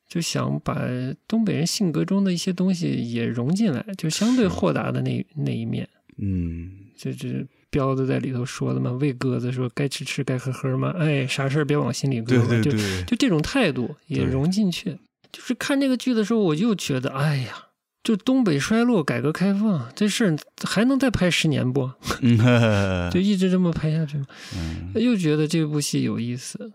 [0.06, 0.78] 就想把
[1.26, 5.88] 东北人性格中的一些东西也融进来，就相对豁达的那那一面。
[6.18, 14.98] 嗯这这彪子在里头说的嘛，喂鸽子说该吃吃该喝喝嘛，哎，啥事儿别往心里搁就对对，就这种态度也融进去。
[15.32, 17.68] 就是看这个剧的时候，我就觉得，哎呀，
[18.02, 21.90] 就东北衰落、改革开放这事儿还能再拍十年不？
[23.12, 24.26] 就一直这么拍下去吗？
[24.56, 26.72] 嗯又觉得这部戏有意思，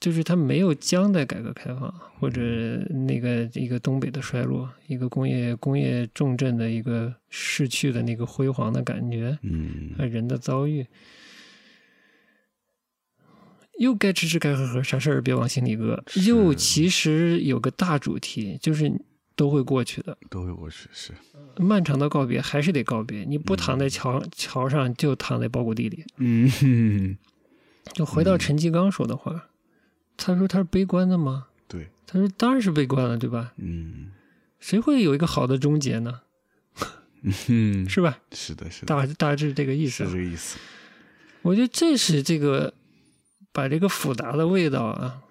[0.00, 2.40] 就是它没有僵在改革开放或者
[3.06, 10.84] 那个一个东北的衰落，一个工业工业重镇的一个逝去的那个辉煌的感觉，嗯啊，人的遭遇。
[13.78, 16.02] 又该吃吃该喝喝，啥事儿别往心里搁。
[16.26, 18.92] 又其实有个大主题，就是
[19.38, 20.18] 都会过去的。
[20.28, 21.12] 都会过去，是，
[21.56, 26.04] 漫长的告别还是得告别，你不躺在桥、桥上，就躺在包谷地里。
[26.16, 27.16] 嗯哼
[27.94, 29.46] 就回到陈继刚说的话，
[30.16, 31.46] 他说他是悲观的吗？
[31.68, 33.52] 对，他说当然是悲观了，对吧？
[33.58, 34.10] 嗯
[34.58, 36.20] 谁会有一个好的终结呢？
[37.22, 38.18] 嗯， 是吧？
[38.32, 40.58] 是的，是的，大大致这个意思这个意思，
[41.42, 42.74] 我觉得这是这个
[43.52, 45.22] 把这个复杂的味道啊，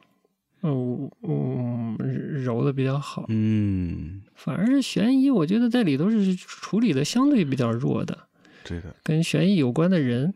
[0.63, 1.97] 嗯嗯
[2.43, 3.25] 揉的比较好。
[3.29, 8.17] 嗯，反而是悬疑，我觉得在里头是处理的相对比较弱的。
[8.63, 10.33] 对的，跟悬疑有关的人，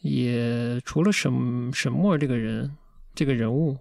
[0.00, 2.70] 也除了沈沈墨这个人
[3.14, 3.76] 这个人物，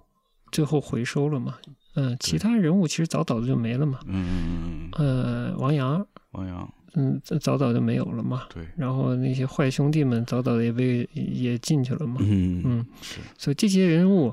[0.51, 1.57] 最后回收了嘛。
[1.95, 3.99] 嗯，其他人物其实早早的就没了嘛。
[4.05, 8.43] 嗯，呃，王阳，王阳，嗯，早早就没有了嘛。
[8.53, 12.17] 对，然后那些坏兄弟们早早的也被也进去了嘛。
[12.19, 14.31] 嗯嗯，是，所以这些人物，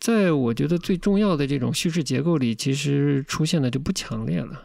[0.00, 4.64] 在我觉得最重要的这种叙事结构里，其实出现的就不强烈了。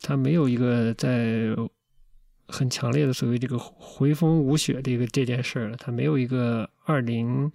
[0.00, 1.56] 它没有一个在
[2.46, 7.50] 很强烈的所谓这个回风无雪这个这件事儿了，它没有一个二零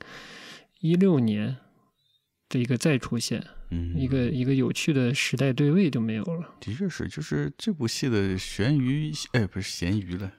[0.82, 1.56] 一六年
[2.50, 6.56] 的一个再出现，嗯，一个一个有趣的时代对位就没有了。
[6.60, 10.34] 的确是，就是这部戏的悬疑，哎，不是咸鱼了，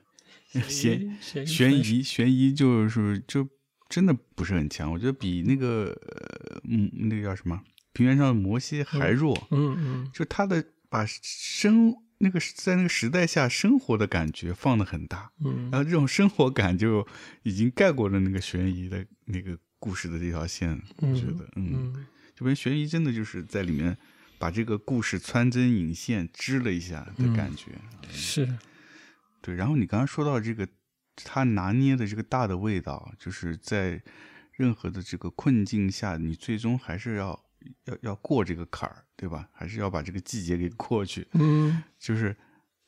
[0.69, 3.49] 咸 悬悬疑悬疑就是就
[3.93, 10.11] 真的不是很强，我觉得比那个呃嗯那个叫什么平原上的摩西还弱，嗯嗯。
[10.15, 15.69] 就他的把生那个在那个时代下生活的感觉放的很大，嗯。
[15.71, 17.07] 然后这种生活感就
[17.43, 23.95] 已经盖过了那个悬疑的那个故事的这条线，我觉得，嗯，嗯这边悬疑真的就是在里面
[24.39, 27.73] 把这个故事穿针引线织了一下的感觉，
[28.11, 28.49] 是。
[29.43, 29.55] 对。
[29.55, 30.67] 然后你刚刚说到这个，
[31.17, 34.03] 他拿捏的这个大的味道，就是在
[34.53, 37.45] 任何的这个困境下，你最终还是要
[37.85, 39.49] 要要过这个坎儿，对吧？
[39.53, 41.27] 还是要把这个季节给过去。
[41.33, 42.37] 嗯 就是，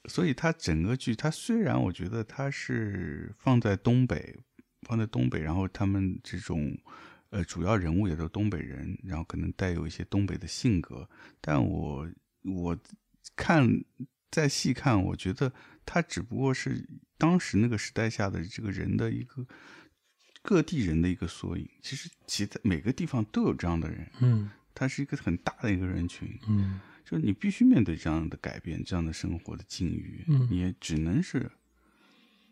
[0.08, 4.38] 所以他整个剧，他虽然我觉得他是放在东北，
[4.82, 6.76] 放在东北，然后他们这种
[7.30, 11.08] 呃主要人物也都东北人，然后可能带有一些东北的性格，
[11.40, 12.08] 但我
[12.42, 12.76] 我
[13.36, 13.66] 看
[14.34, 15.52] 再细看，我觉得
[15.86, 19.46] 他只不过是当时那个时代下的这个人的一个
[20.42, 21.70] 各地人的一个缩影。
[21.80, 26.36] 其实其他每个地方都有这样的人，嗯他是一个很大的一个人群。
[26.48, 31.48] 嗯就是你必须面对这样的改变，这样的生活的境遇，嗯你也只能是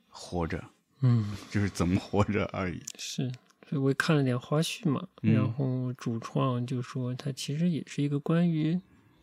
[0.09, 0.65] 活着，
[1.01, 1.37] 嗯。
[1.51, 2.81] 就是怎么活着而已。
[2.97, 3.29] 是，
[3.69, 8.81] 所以我也看了点花絮嘛，嗯然后主创就说他其实也是一个关于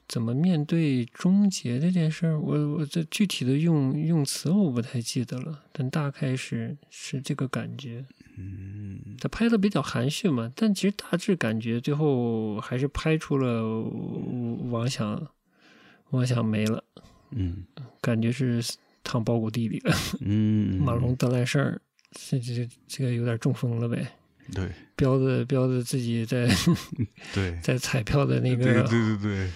[0.10, 2.38] 怎么面对终结这件事儿。
[2.38, 8.04] 我我这具体的用用词我不太记得了，但大概是是这个感觉。
[8.36, 13.64] 嗯他拍的比较含蓄嘛，但其实大致感觉最后还是拍出了
[14.72, 15.28] 王想
[16.12, 16.84] 王想没了，
[17.32, 17.64] 嗯
[18.02, 18.64] 感觉是
[19.04, 21.82] 躺包谷地里了，嗯， 马龙得烂事儿，
[22.14, 24.08] 这这这个有点中风了呗。
[24.56, 26.50] 对彪子彪子自己在
[27.36, 29.50] 对在彩票的那对个对对对，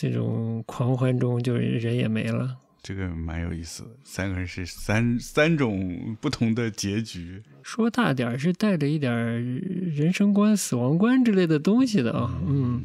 [0.00, 2.56] 这种狂欢中，就是人也没了。
[2.80, 7.42] 这个蛮有意思的，三个人是三三种不同的结局。
[7.64, 12.84] 说大点儿是带着一点人生观、死亡观之类的东西的啊，嗯，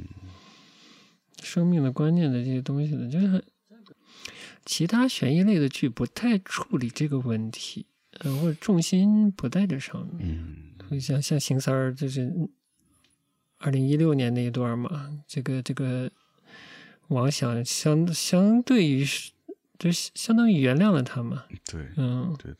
[1.44, 3.44] 生命的观念的这些东西的，就是
[4.66, 7.86] 其他悬疑类的剧不太处理这个问题，
[8.22, 10.36] 呃，或者重心不在这上面。
[10.90, 12.34] 嗯，像像邢三儿，就是
[13.60, 16.12] 二零一六年那一段嘛，这个这个
[17.10, 19.32] 王想相相对于是，
[19.78, 22.60] 就相当于原谅了他嘛，对，嗯，对的。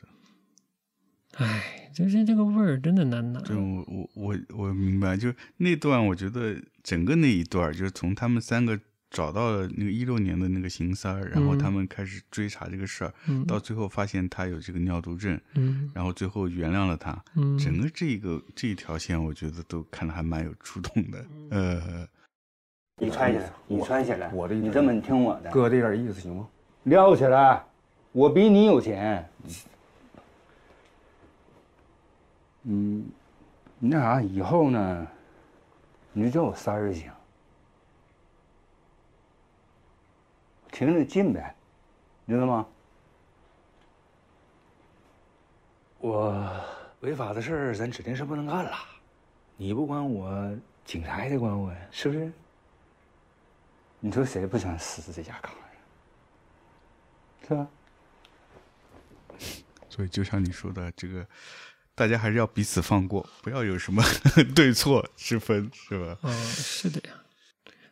[1.38, 3.40] 哎，就是这个味儿真的难拿。
[3.42, 8.80] 就我我我我明白，就那段，我觉得整个那一段，就是从他们三个
[9.10, 21.26] 找到了那个一六年的那个邢三儿，然后嗯他们开始追查这个事儿，嗯到最后发现他有这个尿毒症，嗯然后最后原谅了他，嗯，整个这个这一条线，我觉得都看的还蛮有触动的。
[21.50, 22.08] 呃，
[23.04, 26.48] 你穿起来，你穿起来，我这你这么你听我的，哥这点意思行吗？
[26.84, 27.62] 撂起来，
[28.12, 29.28] 我比你有钱。
[32.64, 33.06] 嗯，
[33.78, 35.08] 那啥，以后呢，
[36.14, 37.12] 你就叫我三儿行，
[40.72, 41.54] 听着近呗，
[42.26, 42.66] 知道吗？
[46.00, 46.50] 我
[47.02, 48.72] 违法的事儿，咱指定是不能干了。
[49.58, 52.32] 你不管我，警察也得管我呀，是不是？
[54.06, 57.48] 你说谁不想死在这家岗上？
[57.48, 57.70] 是吧？
[59.90, 61.26] 所以就像你说的，这个
[61.96, 64.04] 大家还是要彼此放过，不要有什么
[64.54, 66.20] 对错之分，是吧？
[66.24, 67.16] 嗯，是的呀。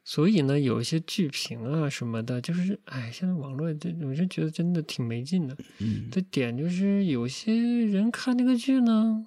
[0.03, 5.55] 所以呢，有一些剧评啊什么的，就是哎，现在网络这，我就觉得真的挺没劲的。
[5.77, 7.53] 嗯，的点就是有些
[7.85, 9.25] 人看那个剧呢，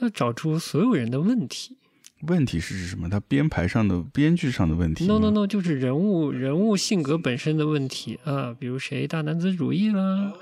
[0.00, 1.78] 要找出所有人的问题。
[2.22, 3.08] 问题是指什么？
[3.08, 10.32] 他编排上的、编剧上的问题 No no no，就是人物人物性格本身的问题啊，比如谁大男子主义啦，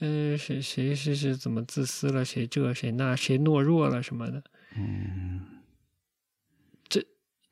[0.00, 4.42] 嗯、谁谁是是怎么自私了，谁这谁那，谁懦弱了什么的。
[4.76, 5.40] 嗯
[6.88, 7.04] 这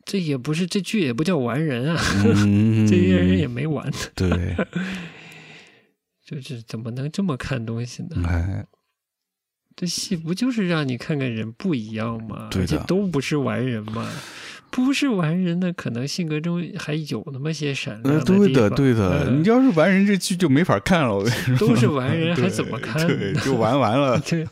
[0.05, 2.01] 这也不是这剧也不叫完人啊，
[2.47, 4.57] 嗯 这些人也没完呢，对，
[6.25, 8.23] 就是怎么能这么看东西呢？
[8.27, 8.67] 哎，
[9.77, 12.49] 这戏不就是让你看看人不一样吗？
[12.51, 14.09] 对的而且都不是完人嘛。
[14.71, 19.29] 不是完人的，可能性格中还有那么些闪亮对的，地方对的。
[19.29, 21.15] 嗯你要是完人，这剧就没法看了。
[21.15, 23.07] 我跟你说，都是完人， 还怎么看？
[23.45, 24.19] 就完完了。
[24.27, 24.49] 对，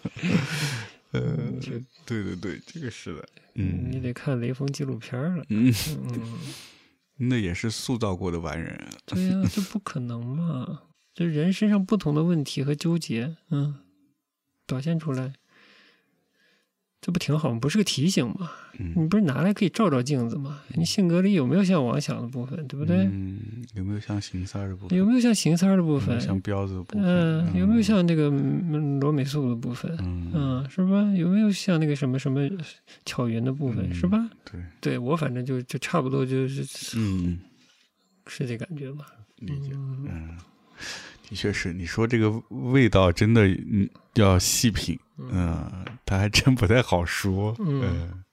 [1.13, 1.23] 呃，
[1.59, 1.73] 就
[2.05, 3.27] 对对对，这个是的。
[3.55, 5.43] 嗯你嗯得看雷锋纪录片了。
[5.49, 6.23] 嗯，嗯，
[7.17, 8.79] 那也是塑造过的完人。
[9.07, 10.83] 对呀、这不可能嘛！
[11.15, 13.75] 这人身上不同的问题和纠结，嗯，
[14.71, 15.33] 表现出来，
[17.01, 17.59] 这不挺好吗？
[17.61, 18.51] 不是个提醒吗？
[18.79, 20.61] 你嗯，不是拿来可以照照镜子吗？
[20.77, 22.99] 你性格里有没有像王想的部分，对不对？
[22.99, 24.97] 嗯，有没有像邢三儿的部分？
[24.97, 26.11] 有没有像邢三儿的部分？
[26.11, 27.05] 有有像彪子的部分？
[27.05, 29.95] 嗯，有没有像那个嗯罗美素的部分？
[30.01, 31.03] 嗯嗯，是吧？
[31.17, 32.49] 有没有像那个什么什么
[33.05, 33.91] 巧云的部分？
[33.91, 34.31] 嗯是吧？
[34.51, 36.63] 对，对我反正就就差不多就是
[36.97, 37.39] 嗯，
[38.29, 39.07] 是这感觉吧。
[39.37, 39.71] 理解。
[39.75, 40.39] 嗯嗯，
[41.31, 47.55] 的确是，你说这个味道真的嗯要细品，嗯，它还真不太好说。
[47.61, 48.25] 嗯嗯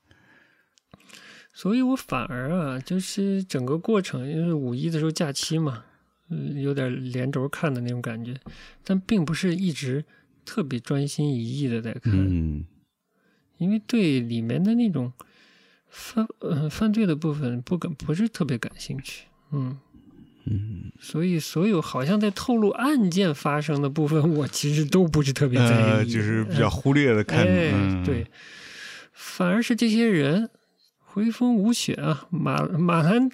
[1.53, 5.85] 所以我反而啊，就是整个过程，因为五一的时候假期嘛，
[6.29, 8.35] 嗯，有点连轴看的那种感觉，
[8.83, 10.03] 但并不是一直
[10.43, 12.65] 特别专心一意的在看，嗯
[13.57, 15.13] 因为对里面的那种
[15.87, 19.79] 犯呃犯罪的部分不感不是特别感兴趣，嗯，
[20.49, 28.25] 嗯，所以所有好像在透露案件发生的部分，我其实都不是特别在意，呃，就是比较忽略的看，哎，嗯，对，
[29.11, 30.49] 反而是这些人
[30.99, 33.29] 回风无雪啊，马马兰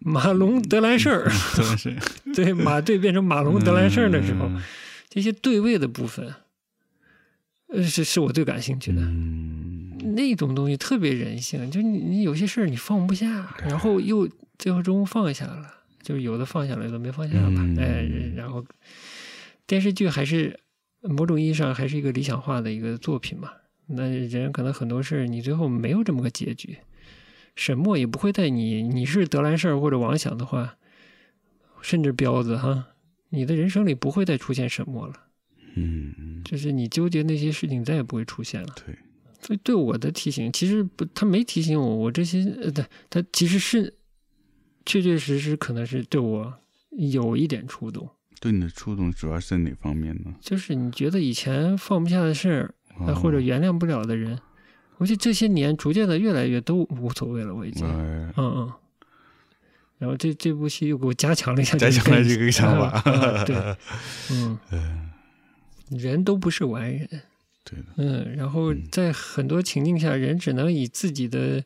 [0.00, 1.96] 马龙德兰事儿，真的是
[2.34, 4.62] 对马队变成马龙德兰事儿的时候，嗯。
[5.14, 6.34] 这些对位的部分，
[7.68, 9.02] 呃，是是我最感兴趣的。
[9.02, 14.26] 嗯，那种东西特别人性，就你你有些事儿你放不下，然后又
[14.58, 15.70] 最后终于放下了，
[16.02, 18.02] 就是有的放下了，有的没放下吧，嗯哎，
[18.36, 18.64] 然后
[19.66, 20.58] 电视剧还是
[21.00, 23.50] 某种意义上还是一个理想化的一个作品嘛。
[23.86, 26.78] 那人可能很多事儿你最后没有这么个结局，
[27.56, 30.76] 沈墨也不会带你，你是德兰事儿或者王想的话，
[31.80, 32.86] 甚至彪子哈，
[33.30, 35.14] 你的人生里不会再出现沈墨了，
[35.74, 38.74] 嗯，就是你纠结那些事情再也不会出现了。
[38.86, 38.96] 对，
[39.40, 43.92] 所以对我的提醒，其实不，他没提醒我，我这些呃，他他其实是
[44.84, 46.52] 确确实实可能是对我
[46.90, 48.08] 有一点触动，
[48.40, 50.34] 对你的触动主要是在哪方面呢？
[50.40, 52.74] 就是你觉得以前放不下的事
[53.14, 53.40] 或者哦。
[53.40, 54.38] 原谅不了的人，
[54.98, 58.32] 我觉得这些年逐渐的越来越都无所谓了，我已经，哎。
[58.36, 58.72] 嗯嗯，
[59.98, 63.00] 然后这这部戏又给我加强了一下加强了这个想法
[63.44, 63.56] 对，
[64.32, 65.10] 嗯，嗯，
[65.90, 67.08] 人都不是完人，
[67.64, 68.82] 对的，嗯，然后嗯。
[68.90, 71.62] 在很多情境下，人只能以自己的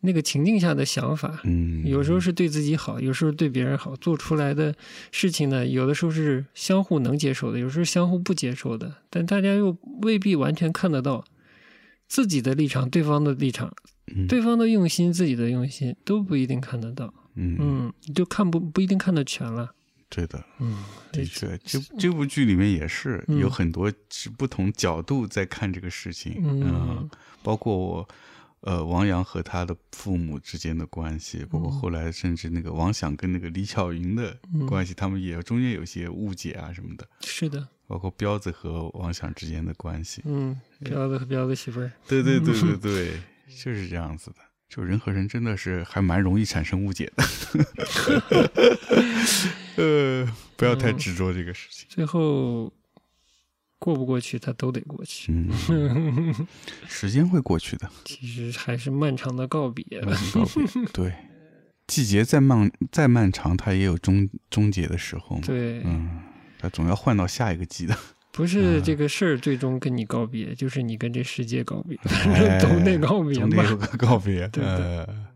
[0.00, 4.74] 那个情境下的想法，嗯，有时候是对自己好，有时候对别人好，做出来的
[5.10, 11.24] 事情呢，有的时候是相互能接受的，有时候相互不接受的，但大家又未必完全看得到
[12.06, 13.74] 自己的立场、对方的立场、
[14.14, 14.26] 嗯。
[14.28, 19.72] 对方的用心、自己的用心都不一定看得到，嗯，嗯，就看不不一定看得全了，
[20.08, 23.38] 对的，嗯，的确，这这部剧里面也是嗯。
[23.38, 27.10] 有很多是不同角度在看这个事情，嗯。
[27.42, 28.08] 包括我，
[28.60, 34.66] 呃，王阳和他的父母之间的关系，包括后来甚至那个王想跟那个李巧云的嗯。
[34.66, 44.36] 关系，他们也中间有些误解啊什么的，是的，包括彪子和王想之间的关系，嗯，彪子和彪子媳妇儿，对对对对 对，就是这样子的。
[44.68, 47.24] 就人和人真的是还蛮容易产生误解的
[49.76, 51.86] 呃，不要太执着这个事情。
[51.88, 52.70] 最后
[53.78, 55.32] 过不过去，它都得过去。
[55.32, 56.46] 嗯，
[56.88, 59.84] 时间会过去的，其实还是漫长的告别。
[60.00, 60.10] 告
[60.44, 61.14] 别 对，
[61.86, 65.42] 季节再漫再漫长，它也有终终结的时候嘛。
[65.46, 66.20] 对，嗯，
[66.58, 67.96] 它总要换到下一个季的。
[68.32, 73.76] 不是这个事儿最终跟你告别，就是你跟这世界告别，哎 总得告别总得有。
[73.76, 74.46] 个告别。
[74.48, 75.28] 对对呃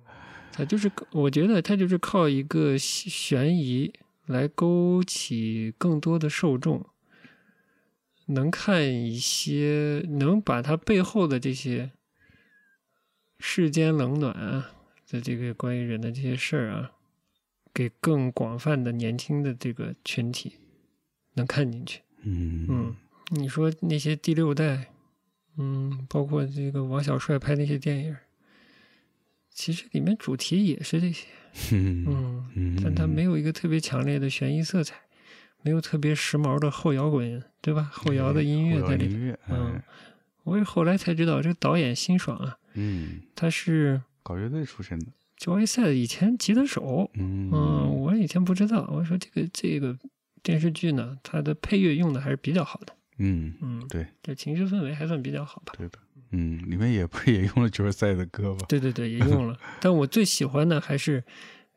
[0.55, 3.91] 他就是，我觉得他就是靠一个悬疑
[4.27, 6.85] 来勾起更多的受众，
[8.33, 11.93] 能看一些，能把他背后的这些
[13.39, 14.71] 世间冷暖啊
[15.09, 16.93] 的这个关于人的这些事儿啊，
[17.75, 20.55] 给更广泛的年轻的这个群体
[21.35, 22.01] 能看进去。
[22.25, 22.97] 嗯嗯，
[23.31, 24.93] 你说那些第六代，
[25.59, 28.21] 嗯，包括这个王小帅拍那些电影儿，
[29.51, 31.27] 其实里面主题也是这些，
[31.73, 35.02] 嗯嗯，嗯，但它没有一个特别强烈的悬疑色彩，
[35.63, 37.91] 没有特别时髦的后摇滚，对吧？
[37.93, 39.39] 后摇的音乐在里面。
[39.49, 39.85] 嗯哎，
[40.45, 45.07] 我也后来才知道，这个导演辛爽啊，嗯，他是搞乐队出身的。
[45.37, 47.11] 交易赛以前吉他手。
[47.15, 49.97] 嗯嗯，我以前不知道，我说这个这个
[50.43, 52.95] 电视剧呢，它的配乐用的还是比较好的。
[53.19, 55.73] 嗯，嗯，对这情绪氛围还算比较好吧。
[55.77, 55.99] 对的。
[56.35, 58.65] 嗯，里面也不也用了九十赛的歌吧？
[58.69, 59.59] 对对对，也用了。
[59.81, 61.23] 但我最喜欢的还是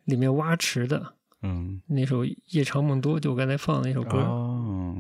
[0.06, 1.15] 里面蛙池的
[1.46, 4.18] 嗯，那首《夜长梦多》，就我刚才放的那首歌。
[4.18, 4.98] 哦，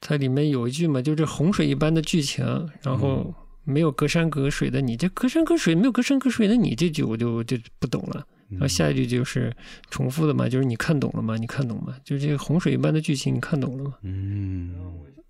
[0.00, 2.44] 它里面有一句嘛，就这洪水一般的剧情，
[2.82, 3.34] 然后
[3.64, 8.24] 没有隔山隔水的你，这隔山隔水没有隔山隔水的你，这句我就就不懂了。
[8.50, 9.54] 然后下一句就是
[9.90, 11.36] 重复的嘛，就是你看懂了吗？
[11.36, 11.94] 你看懂吗？
[12.02, 13.94] 就是这个洪水一般的剧情，你看懂了吗？
[14.02, 14.74] 嗯，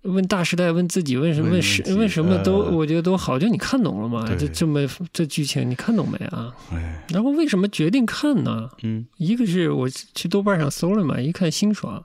[0.03, 1.49] 问大时代，问自己，问什么？
[1.49, 3.37] 问问什问什么都，呃我觉得都好。
[3.37, 4.25] 就你看懂了吗？
[4.25, 4.79] 对这这么
[5.11, 6.53] 这剧情你看懂没啊？
[6.71, 8.69] 哎，然后为什么决定看呢？
[8.83, 12.01] 嗯一个是我去豆瓣上搜了嘛，一看辛爽，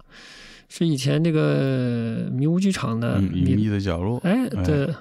[0.68, 4.95] 是以前那个迷雾剧场的迷秘的角落，哎的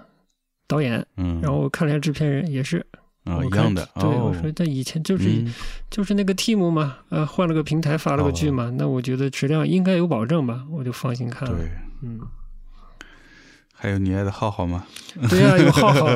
[0.68, 2.78] 导演，嗯，然后我看了一下制片人，也是
[3.24, 5.52] 啊我看一样的，对，哦我说但以前就是、嗯
[5.90, 11.58] 就是那个 team 嘛，呃，换了个平台发了个剧嘛，那我觉得质量应该有保证吧，我就放心看了。
[11.58, 11.70] 对，
[12.02, 12.20] 嗯，
[13.84, 14.86] 还有你爱的浩浩吗？
[15.30, 16.08] 对呀、有浩浩。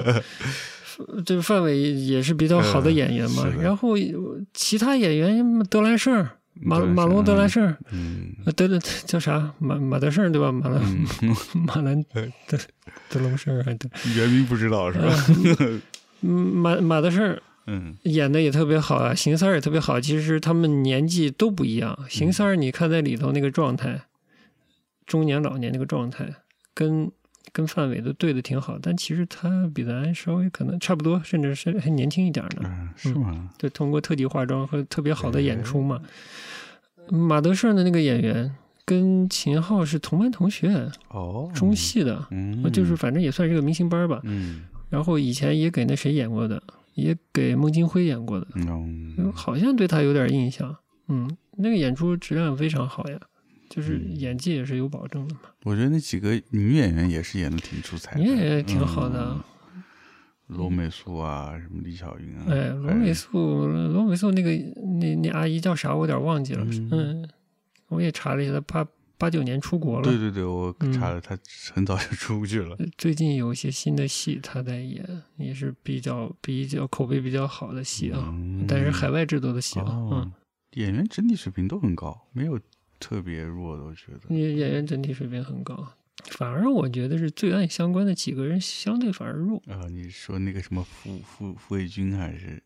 [1.26, 3.90] 这个范伟也是比较好的演员嘛，呃然后
[4.54, 7.76] 其他演员德兰胜、马马龙德兰胜，
[8.56, 10.50] 德德叫啥马马德胜对吧？
[10.50, 10.82] 马兰、
[11.22, 11.36] 嗯，
[11.68, 12.58] 马兰德
[13.10, 15.14] 德龙胜还德原名不知道是吧？
[16.22, 17.38] 嗯马马德胜
[17.68, 20.00] 嗯演的也特别好啊，邢三儿也特别好。
[20.00, 24.02] 其实他们年纪都不一样，邢三儿你看在里头那个状态，
[25.06, 26.28] 中年老年那个状态，
[26.74, 27.12] 跟
[27.58, 32.62] 跟范伟都对的挺好，但其实他比咱稍微可能差不多，甚至是还年轻一点呢。
[32.66, 33.50] 嗯，是吗？
[33.58, 36.00] 就通过特技化妆和特别好的演出嘛。
[37.10, 38.54] 马德胜的那个演员
[38.86, 40.70] 跟秦昊是同班同学，
[41.10, 44.22] 哦，中戏的，嗯，就是反正也算是个明星班吧。
[44.24, 46.62] 嗯然后以前也给那谁演过的，
[46.94, 50.76] 也给孟京辉演过的，嗯好像对他有点印象。
[51.08, 53.20] 嗯，那个演出质量非常好呀，
[53.70, 55.42] 就是嗯演技也是有保证的嘛。
[55.64, 59.32] 我觉得那几个女演员也是演的挺出彩的，你也挺好的。
[59.32, 59.44] 嗯
[60.48, 64.52] 罗美素啊，什么李小云啊，哎，罗美素，罗美素那个
[65.02, 65.94] 那那阿姨叫啥？
[65.94, 66.64] 我有点忘记了。
[66.64, 67.30] 嗯嗯，
[67.90, 70.04] 我也查了一下，她八八九年出国了。
[70.04, 71.38] 对对对，我嗯查了，她
[71.74, 72.78] 很早就出去了。
[72.98, 75.06] 最近有一些新的戏她在演，
[75.36, 79.86] 也是比较比较口碑比较好的戏啊，嗯但是海外制作的戏啊。
[79.90, 80.32] 哦，
[80.76, 82.58] 演员整体水平都很高，没有
[83.00, 84.22] 特别弱的，我觉得。
[84.28, 85.94] 你，演员整体水平很高，
[86.32, 89.62] 反而我觉得是罪案相关的几个人相对反而弱。
[89.68, 92.62] 啊，你说那个什么傅傅傅卫军还是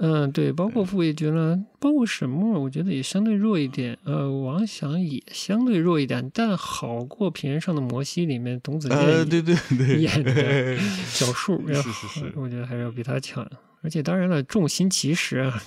[0.00, 3.98] 嗯，对，包括傅卫军了，包括沈墨，我觉得也相对弱一点。
[4.04, 13.46] 呃，王响也相对弱一点，但好过《平原上的摩西》里面董子健呃，对对对，演的 小树，是是是我觉得还是要比他强。
[13.82, 15.62] 而且当然了，重心其实啊，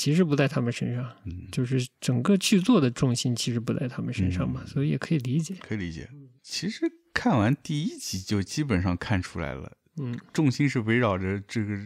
[0.00, 5.54] 其实不在他们身上，嗯，就是整个剧作的重心其实不在他们身上嘛，嗯所以也可以理解。
[5.60, 6.08] 可以理解。
[6.42, 11.76] 其实看完第一集就基本上看出来了，嗯，重心是围绕着这个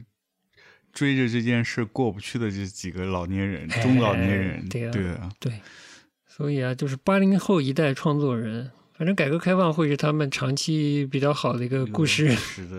[0.92, 5.60] 追着这件事过不去的这几个老年人、哎中老年人，对啊对啊，对，
[6.24, 12.32] 所以啊，就是八零后一代创作人，反正改革开放会是他们长期比较好的一个故事。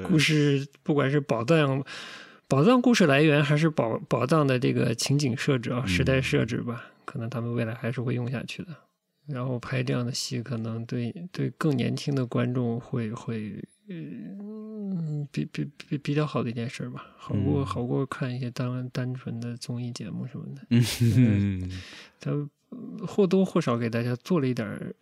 [0.07, 1.83] 故事不管是宝藏、
[2.47, 8.69] 宝藏故事来源，还是宝宝藏的这个情景设置啊、时代设置吧，可能他们未来还是会用下去的。
[9.27, 20.61] 然后拍这样的戏，可能对对更年轻的观众会会嗯比比比比较好的一件事吧，好过、嗯好过看一些单单纯的综艺节目什么的。
[20.69, 21.67] 嗯，
[22.21, 24.93] 他呃或多或少给大家做了一点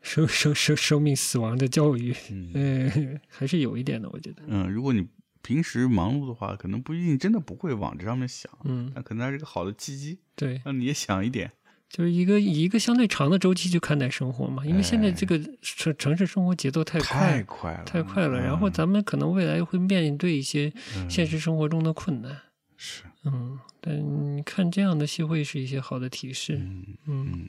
[0.00, 4.42] 生生生生命死亡的教育，嗯嗯，还是有一点的，我觉得。
[4.48, 5.06] 嗯，如果你
[5.42, 11.50] 平时忙碌的话，可能不一定真的不会往这上面想，嗯，那可能它是个好的契机，对，让你也想一点。
[11.88, 21.08] 就是一个以一个相对长的周期去看待生活嘛，因为现在这个城城市生活节奏太太快太快了，然后嗯咱们可能未来会面对一些嗯。
[21.08, 22.36] 现实生活中的困难，
[22.76, 27.48] 是，嗯，但你看这样的戏会是一些好的提示，嗯嗯，嗯，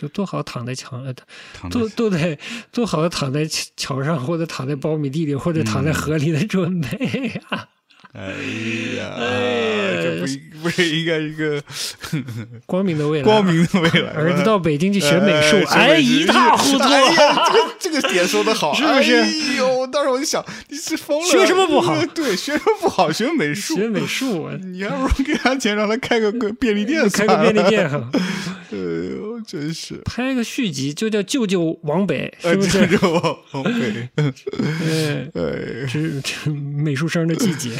[0.00, 1.12] 就做好躺在墙呃
[1.52, 2.38] 躺做在都得
[2.72, 3.46] 做好躺在
[3.76, 7.66] 桥上或者躺在苞米地里或者躺在嗯河里的准备啊，
[8.12, 8.22] 哎
[8.96, 11.62] 呀，哎这不应不是应该一个
[12.66, 14.10] 光明的未来，光明的未来？
[14.16, 16.84] 儿子到北京去学美术，哎哎，一塌糊涂。
[16.84, 17.36] 哎呀，
[17.78, 19.28] 这个这个点说的好，是不是哎
[19.58, 23.10] 呦，当时我就想，你是疯了，学什么不好对，学什么不好？
[23.12, 27.68] 学美术，学美术，啊你还不如给他钱让他开个个便利店，开个便利。
[27.68, 32.86] 店哈，哎呦，真是，拍个续集就叫《舅舅往北》，哎，是不是？
[32.86, 33.12] 这就
[33.52, 34.08] 往北，
[35.88, 37.76] 这这美术生的季节，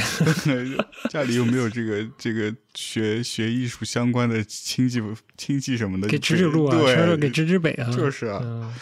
[1.11, 5.03] 家里有没有这个这个学学艺术相关的亲戚
[5.37, 6.09] 亲戚什么的？
[6.09, 8.41] 给指指路啊，对，说说给指指北啊，就是啊。
[8.43, 8.73] 嗯，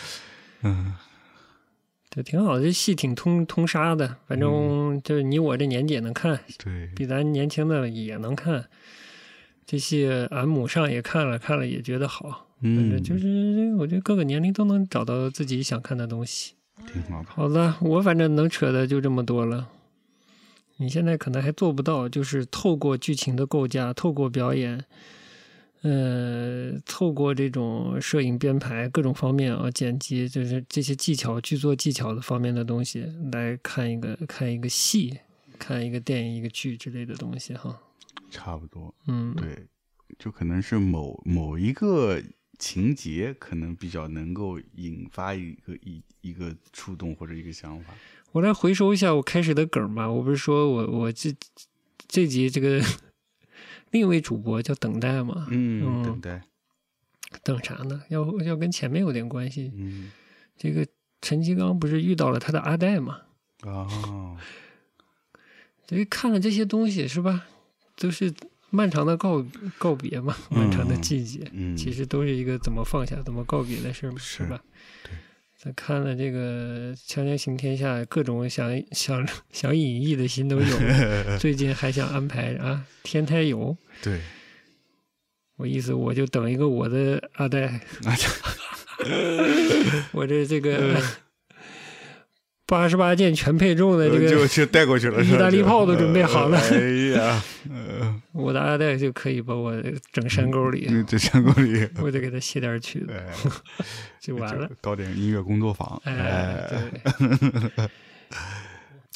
[0.63, 0.95] 嗯，
[2.11, 8.65] 这挺好，这戏挺通通杀的，反正就是你我这年纪也能看，对，比咱年轻的也能看。
[9.67, 16.55] 这戏俺母上也看了，看了也觉得好，反正嗯，就是我觉得各个年龄都能找到自己想看的东西。
[16.93, 17.29] 挺好的。
[17.29, 19.69] 好的，我反正能扯的就这么多了。
[20.77, 24.85] 你现在可能还做不到，就是透过剧情的构架，透过表演，
[25.83, 35.19] 呃，透过这种摄影编排各种方面啊，剪辑，就是这些技巧、剧作技巧的方面的东西来看一个看一个戏，
[35.59, 37.77] 看一个电影、一个剧之类的东西哈。
[38.31, 39.67] 差不多，嗯，对，
[40.17, 42.23] 就可能是某某一个
[42.59, 47.95] 情节，可能比较能够引发一个一一个触动或者一个想法。
[48.33, 50.11] 我来回收一下我开始的梗吧。
[50.11, 51.35] 我不是说我我这
[52.07, 52.83] 这集这个
[53.91, 55.47] 另一位主播叫等待嘛？
[55.51, 56.43] 嗯，嗯等待，
[57.43, 58.03] 等啥呢？
[58.09, 59.73] 要要跟前面有点关系。
[59.75, 60.11] 嗯，
[60.57, 60.87] 这个
[61.23, 63.23] 陈其刚不是遇到了他的阿黛嘛？
[63.63, 64.37] 哦，
[65.89, 67.47] 所以看了这些东西是吧，
[67.97, 68.33] 都是
[68.71, 69.45] 漫长的告
[69.79, 74.61] 告别嘛，嗯漫长的季节，嗯，其实都是一个怎么放下、怎么告别的事嘛，是是吧？
[75.03, 75.13] 对。
[75.61, 80.79] 咱看了这个《锵锵行天下》，各种想 想想隐逸的心都有。
[81.41, 84.21] 最近还想安排啊天台游，对，
[85.57, 88.15] 我意思我就等一个我的阿黛，啊
[90.13, 91.03] 我这这个
[92.69, 96.79] 八十八件全配重的这个就就带过去了，是吧意大利炮都准备好了哎
[97.17, 99.75] 呀，呃， 我的阿黛就可以把我
[100.13, 103.25] 整山沟里，嗯这山沟里， 我得给他写点曲子，哎，
[104.21, 104.71] 就完了。
[104.83, 107.89] 搞点音乐工作坊，哎，对。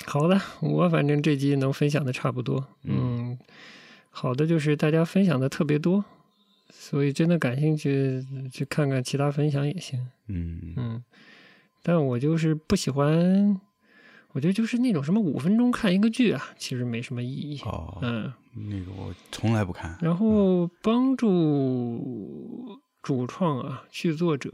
[0.07, 2.67] 好的，我反正这集能分享的差不多。
[2.85, 3.39] 嗯，
[4.11, 6.03] 好的就是大家分享的特别多，
[6.73, 10.01] 所以真的感兴趣去看看其他分享也行。
[10.29, 11.05] 嗯嗯，
[11.83, 13.61] 但我就是不喜欢，
[14.33, 17.61] 我觉得就是那种什么五分钟看一个剧啊，其实没什么意义。
[17.63, 24.51] 哦，嗯，那个我从来不看，然后帮助主创啊、剧作者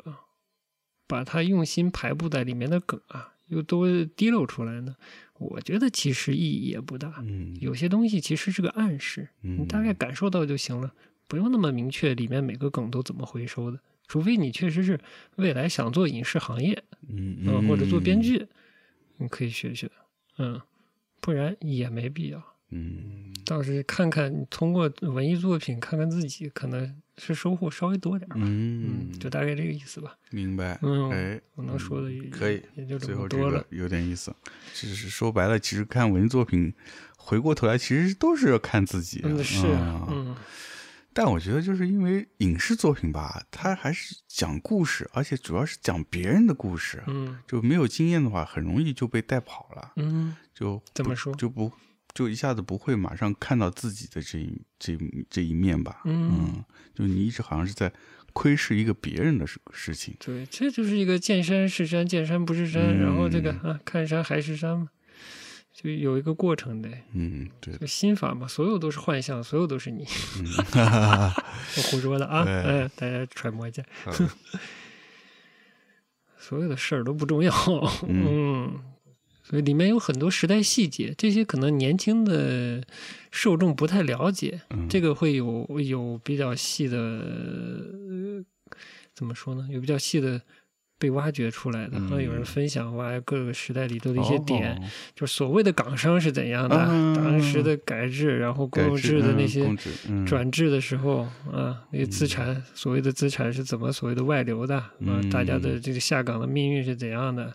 [1.06, 4.96] 把他用心排布在里面的梗啊，又都滴漏出来呢。
[5.38, 10.92] 我觉得其实意义也不大，嗯，有些东西其实是个暗示，你大概感受到就行了，
[11.28, 13.78] 不用那么明确里面每个梗都怎么回收的。
[14.08, 14.98] 除非你确实是
[15.36, 18.46] 未来想做影视行业，嗯嗯，或者做编剧，
[19.18, 19.88] 你可以学学，
[20.38, 20.60] 嗯，
[21.20, 22.42] 不然也没必要。
[22.70, 28.42] 嗯倒是看看通过文艺作品看看自己，可能是收获稍微多点儿吧。
[28.44, 30.14] 嗯嗯，，就大概这个意思吧。
[30.30, 30.78] 明白。
[30.82, 33.66] 嗯哎，我能说的也可以，也就这最后这么多了个。
[33.76, 34.34] 有点意思。
[34.74, 36.74] 只是说白了，其实看文艺作品，
[37.16, 39.22] 回过头来其实都是要看自己。
[39.24, 40.36] 嗯，是嗯
[41.18, 47.02] 但我觉得，就是因为影视作品吧，它还是讲故事，而且主要是讲别人的故事。
[47.08, 51.72] 嗯就没有经验的话，很容易就被带跑了，嗯，就怎么说就不
[52.14, 54.96] 就一下子不会马上看到自己的这一这
[55.28, 56.02] 这一面吧？
[56.04, 56.64] 嗯
[56.94, 57.92] 就你一直好像是在
[58.32, 60.14] 窥视一个别人的事事情。
[60.20, 64.88] 对，这就是一个见山是山，见山不是山，然后这个嗯啊，看山还是山嘛，
[65.80, 66.90] 就有一个过程的。
[67.12, 70.04] 嗯，对就，心法嘛，所有都是幻象，所有都是你。
[70.40, 71.44] 嗯，哈哈哈
[71.76, 73.84] 我胡说的啊，嗯哎，大家揣摩一下，
[76.36, 77.54] 所有的事儿都不重要。
[78.08, 78.80] 嗯嗯，
[79.44, 82.82] 所以里面有很多时代细节，这些可能年轻的
[83.30, 88.44] 受众不太了解，嗯这个会有有比较细的，呃
[89.14, 89.68] 怎么说呢？
[89.70, 90.42] 有比较细的。
[90.98, 92.02] 被挖掘出来的，嗯。
[92.08, 94.82] 好像有人分享挖各个时代里头的一些点，哦
[95.14, 97.14] 就是所谓的港商是怎样的，嗯。
[97.16, 99.64] 当时的改制，然后公有制的那些
[100.26, 101.20] 转制的时候
[101.52, 104.92] 啊，那些资产，所谓的资产是怎么所谓的外流的啊？
[105.00, 107.54] 嗯大家的这个下岗的命运是怎样的？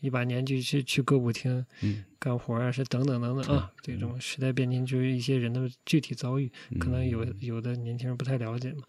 [0.00, 2.04] 一把年纪去去歌舞厅嗯。
[2.18, 8.82] 干活啊，是等等等等啊，这种时代变迁就是一些人的具体遭遇，可能有有的年轻人不太了解嘛，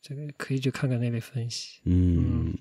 [0.00, 2.54] 这个可以去看看那类分析，嗯，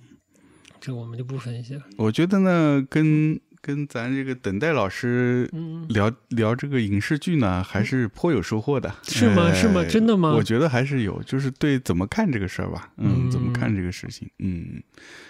[0.85, 1.81] 这我们就不分析了。
[1.97, 8.93] 我觉得呢，跟跟咱这个等待老师嗯，聊聊这个影视剧呢，还是颇有收获的。
[9.01, 9.51] 是吗？
[9.51, 9.81] 是吗？
[9.81, 10.33] 哎真的吗？
[10.33, 13.31] 我觉得还是有，就是对怎么看这个事儿吧，嗯，嗯。
[13.31, 14.79] 怎么看这个事情，嗯，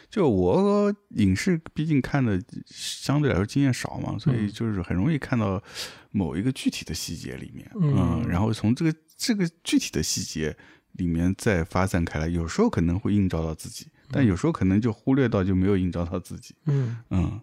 [0.09, 4.51] 就我影视毕竟看的相对来说经验少嘛，所以嗯。
[4.51, 5.63] 就是很容易看到
[6.11, 10.57] 某一个具体的细节里面，嗯然后从这个这个具体的细节
[10.93, 16.55] 里面再发散开来，有时候可能会映照到自己，但有时候可能就忽略到就没有映照到自己。
[16.67, 17.39] 嗯嗯，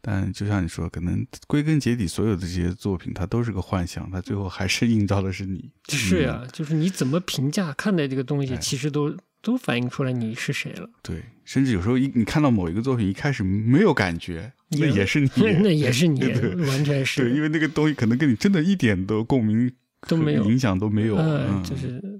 [0.00, 5.70] 但就像你说，可能归根结底，所有的这些作品它都是个幻想，它最后还是映照的是你。
[5.90, 10.88] 是呀、就是你怎么评价看待这个东西，哎其实都都反映出来你是谁了。
[11.02, 15.28] 对，甚至有时候一你看到某一个作品一开始没有感觉，那也也是你，
[15.62, 16.20] 那也是你
[16.66, 19.70] 完全是对，因为那个东西可能跟你真的一点都共鸣
[20.08, 21.16] 都没有影响都没有。
[21.16, 22.19] 嗯，嗯，就是这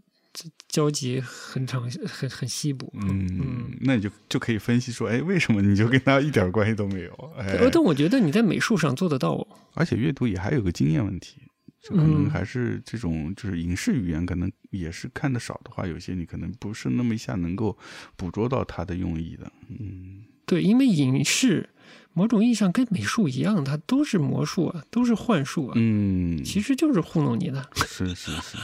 [0.68, 2.93] 交集很长，很很稀薄。
[2.95, 7.32] 嗯，那你就就可以分析说，哎，为什么你就跟他一点关系都没有？
[7.36, 9.47] 哎，呃，但我觉得你在美术上做得到哦。
[9.74, 11.36] 而且阅读也还有个经验问题，
[11.82, 17.76] 就可能嗯还是这种就是影视语言，可能也是看的少的话，有些你可能不是那么一下能够
[18.16, 19.51] 捕捉到它的用意的。
[19.68, 21.68] 嗯对，因为影视
[22.13, 27.69] 某种意义上跟美术一样，它都是魔术啊，都是幻术啊，嗯，其实就是糊弄你的。
[27.75, 28.57] 是是是，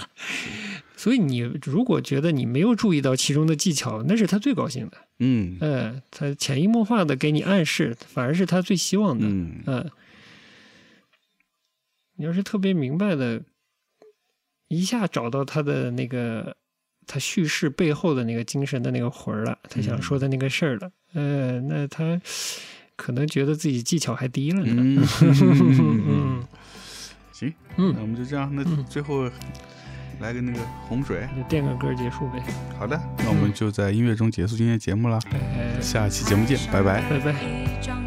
[0.97, 4.99] 所以你如果觉得你没有注意到其中的技巧，那是他最高兴的。
[5.19, 9.27] 嗯呃，他潜移默化的给你暗示，反而是他最希望的。
[9.27, 9.91] 嗯嗯，
[12.17, 13.43] 你要是特别明白的，
[14.69, 16.57] 一下找到他的那个
[17.07, 22.21] 他叙事背后的那个精神的那个魂儿了，他想说的那个事儿了，呃，那他
[22.97, 24.75] 可能觉得自己技巧还低了呢。
[24.79, 26.45] 嗯，嗯
[27.33, 29.25] 行，那嗯，我们就这样，那嗯最后
[30.21, 31.29] 来个那个洪水。
[31.37, 32.43] 就垫个歌结束呗。
[32.79, 37.03] 好的，那我们就在音乐中结束今天的节目啦，哎，下期节目见，拜拜。
[37.11, 38.06] 拜拜。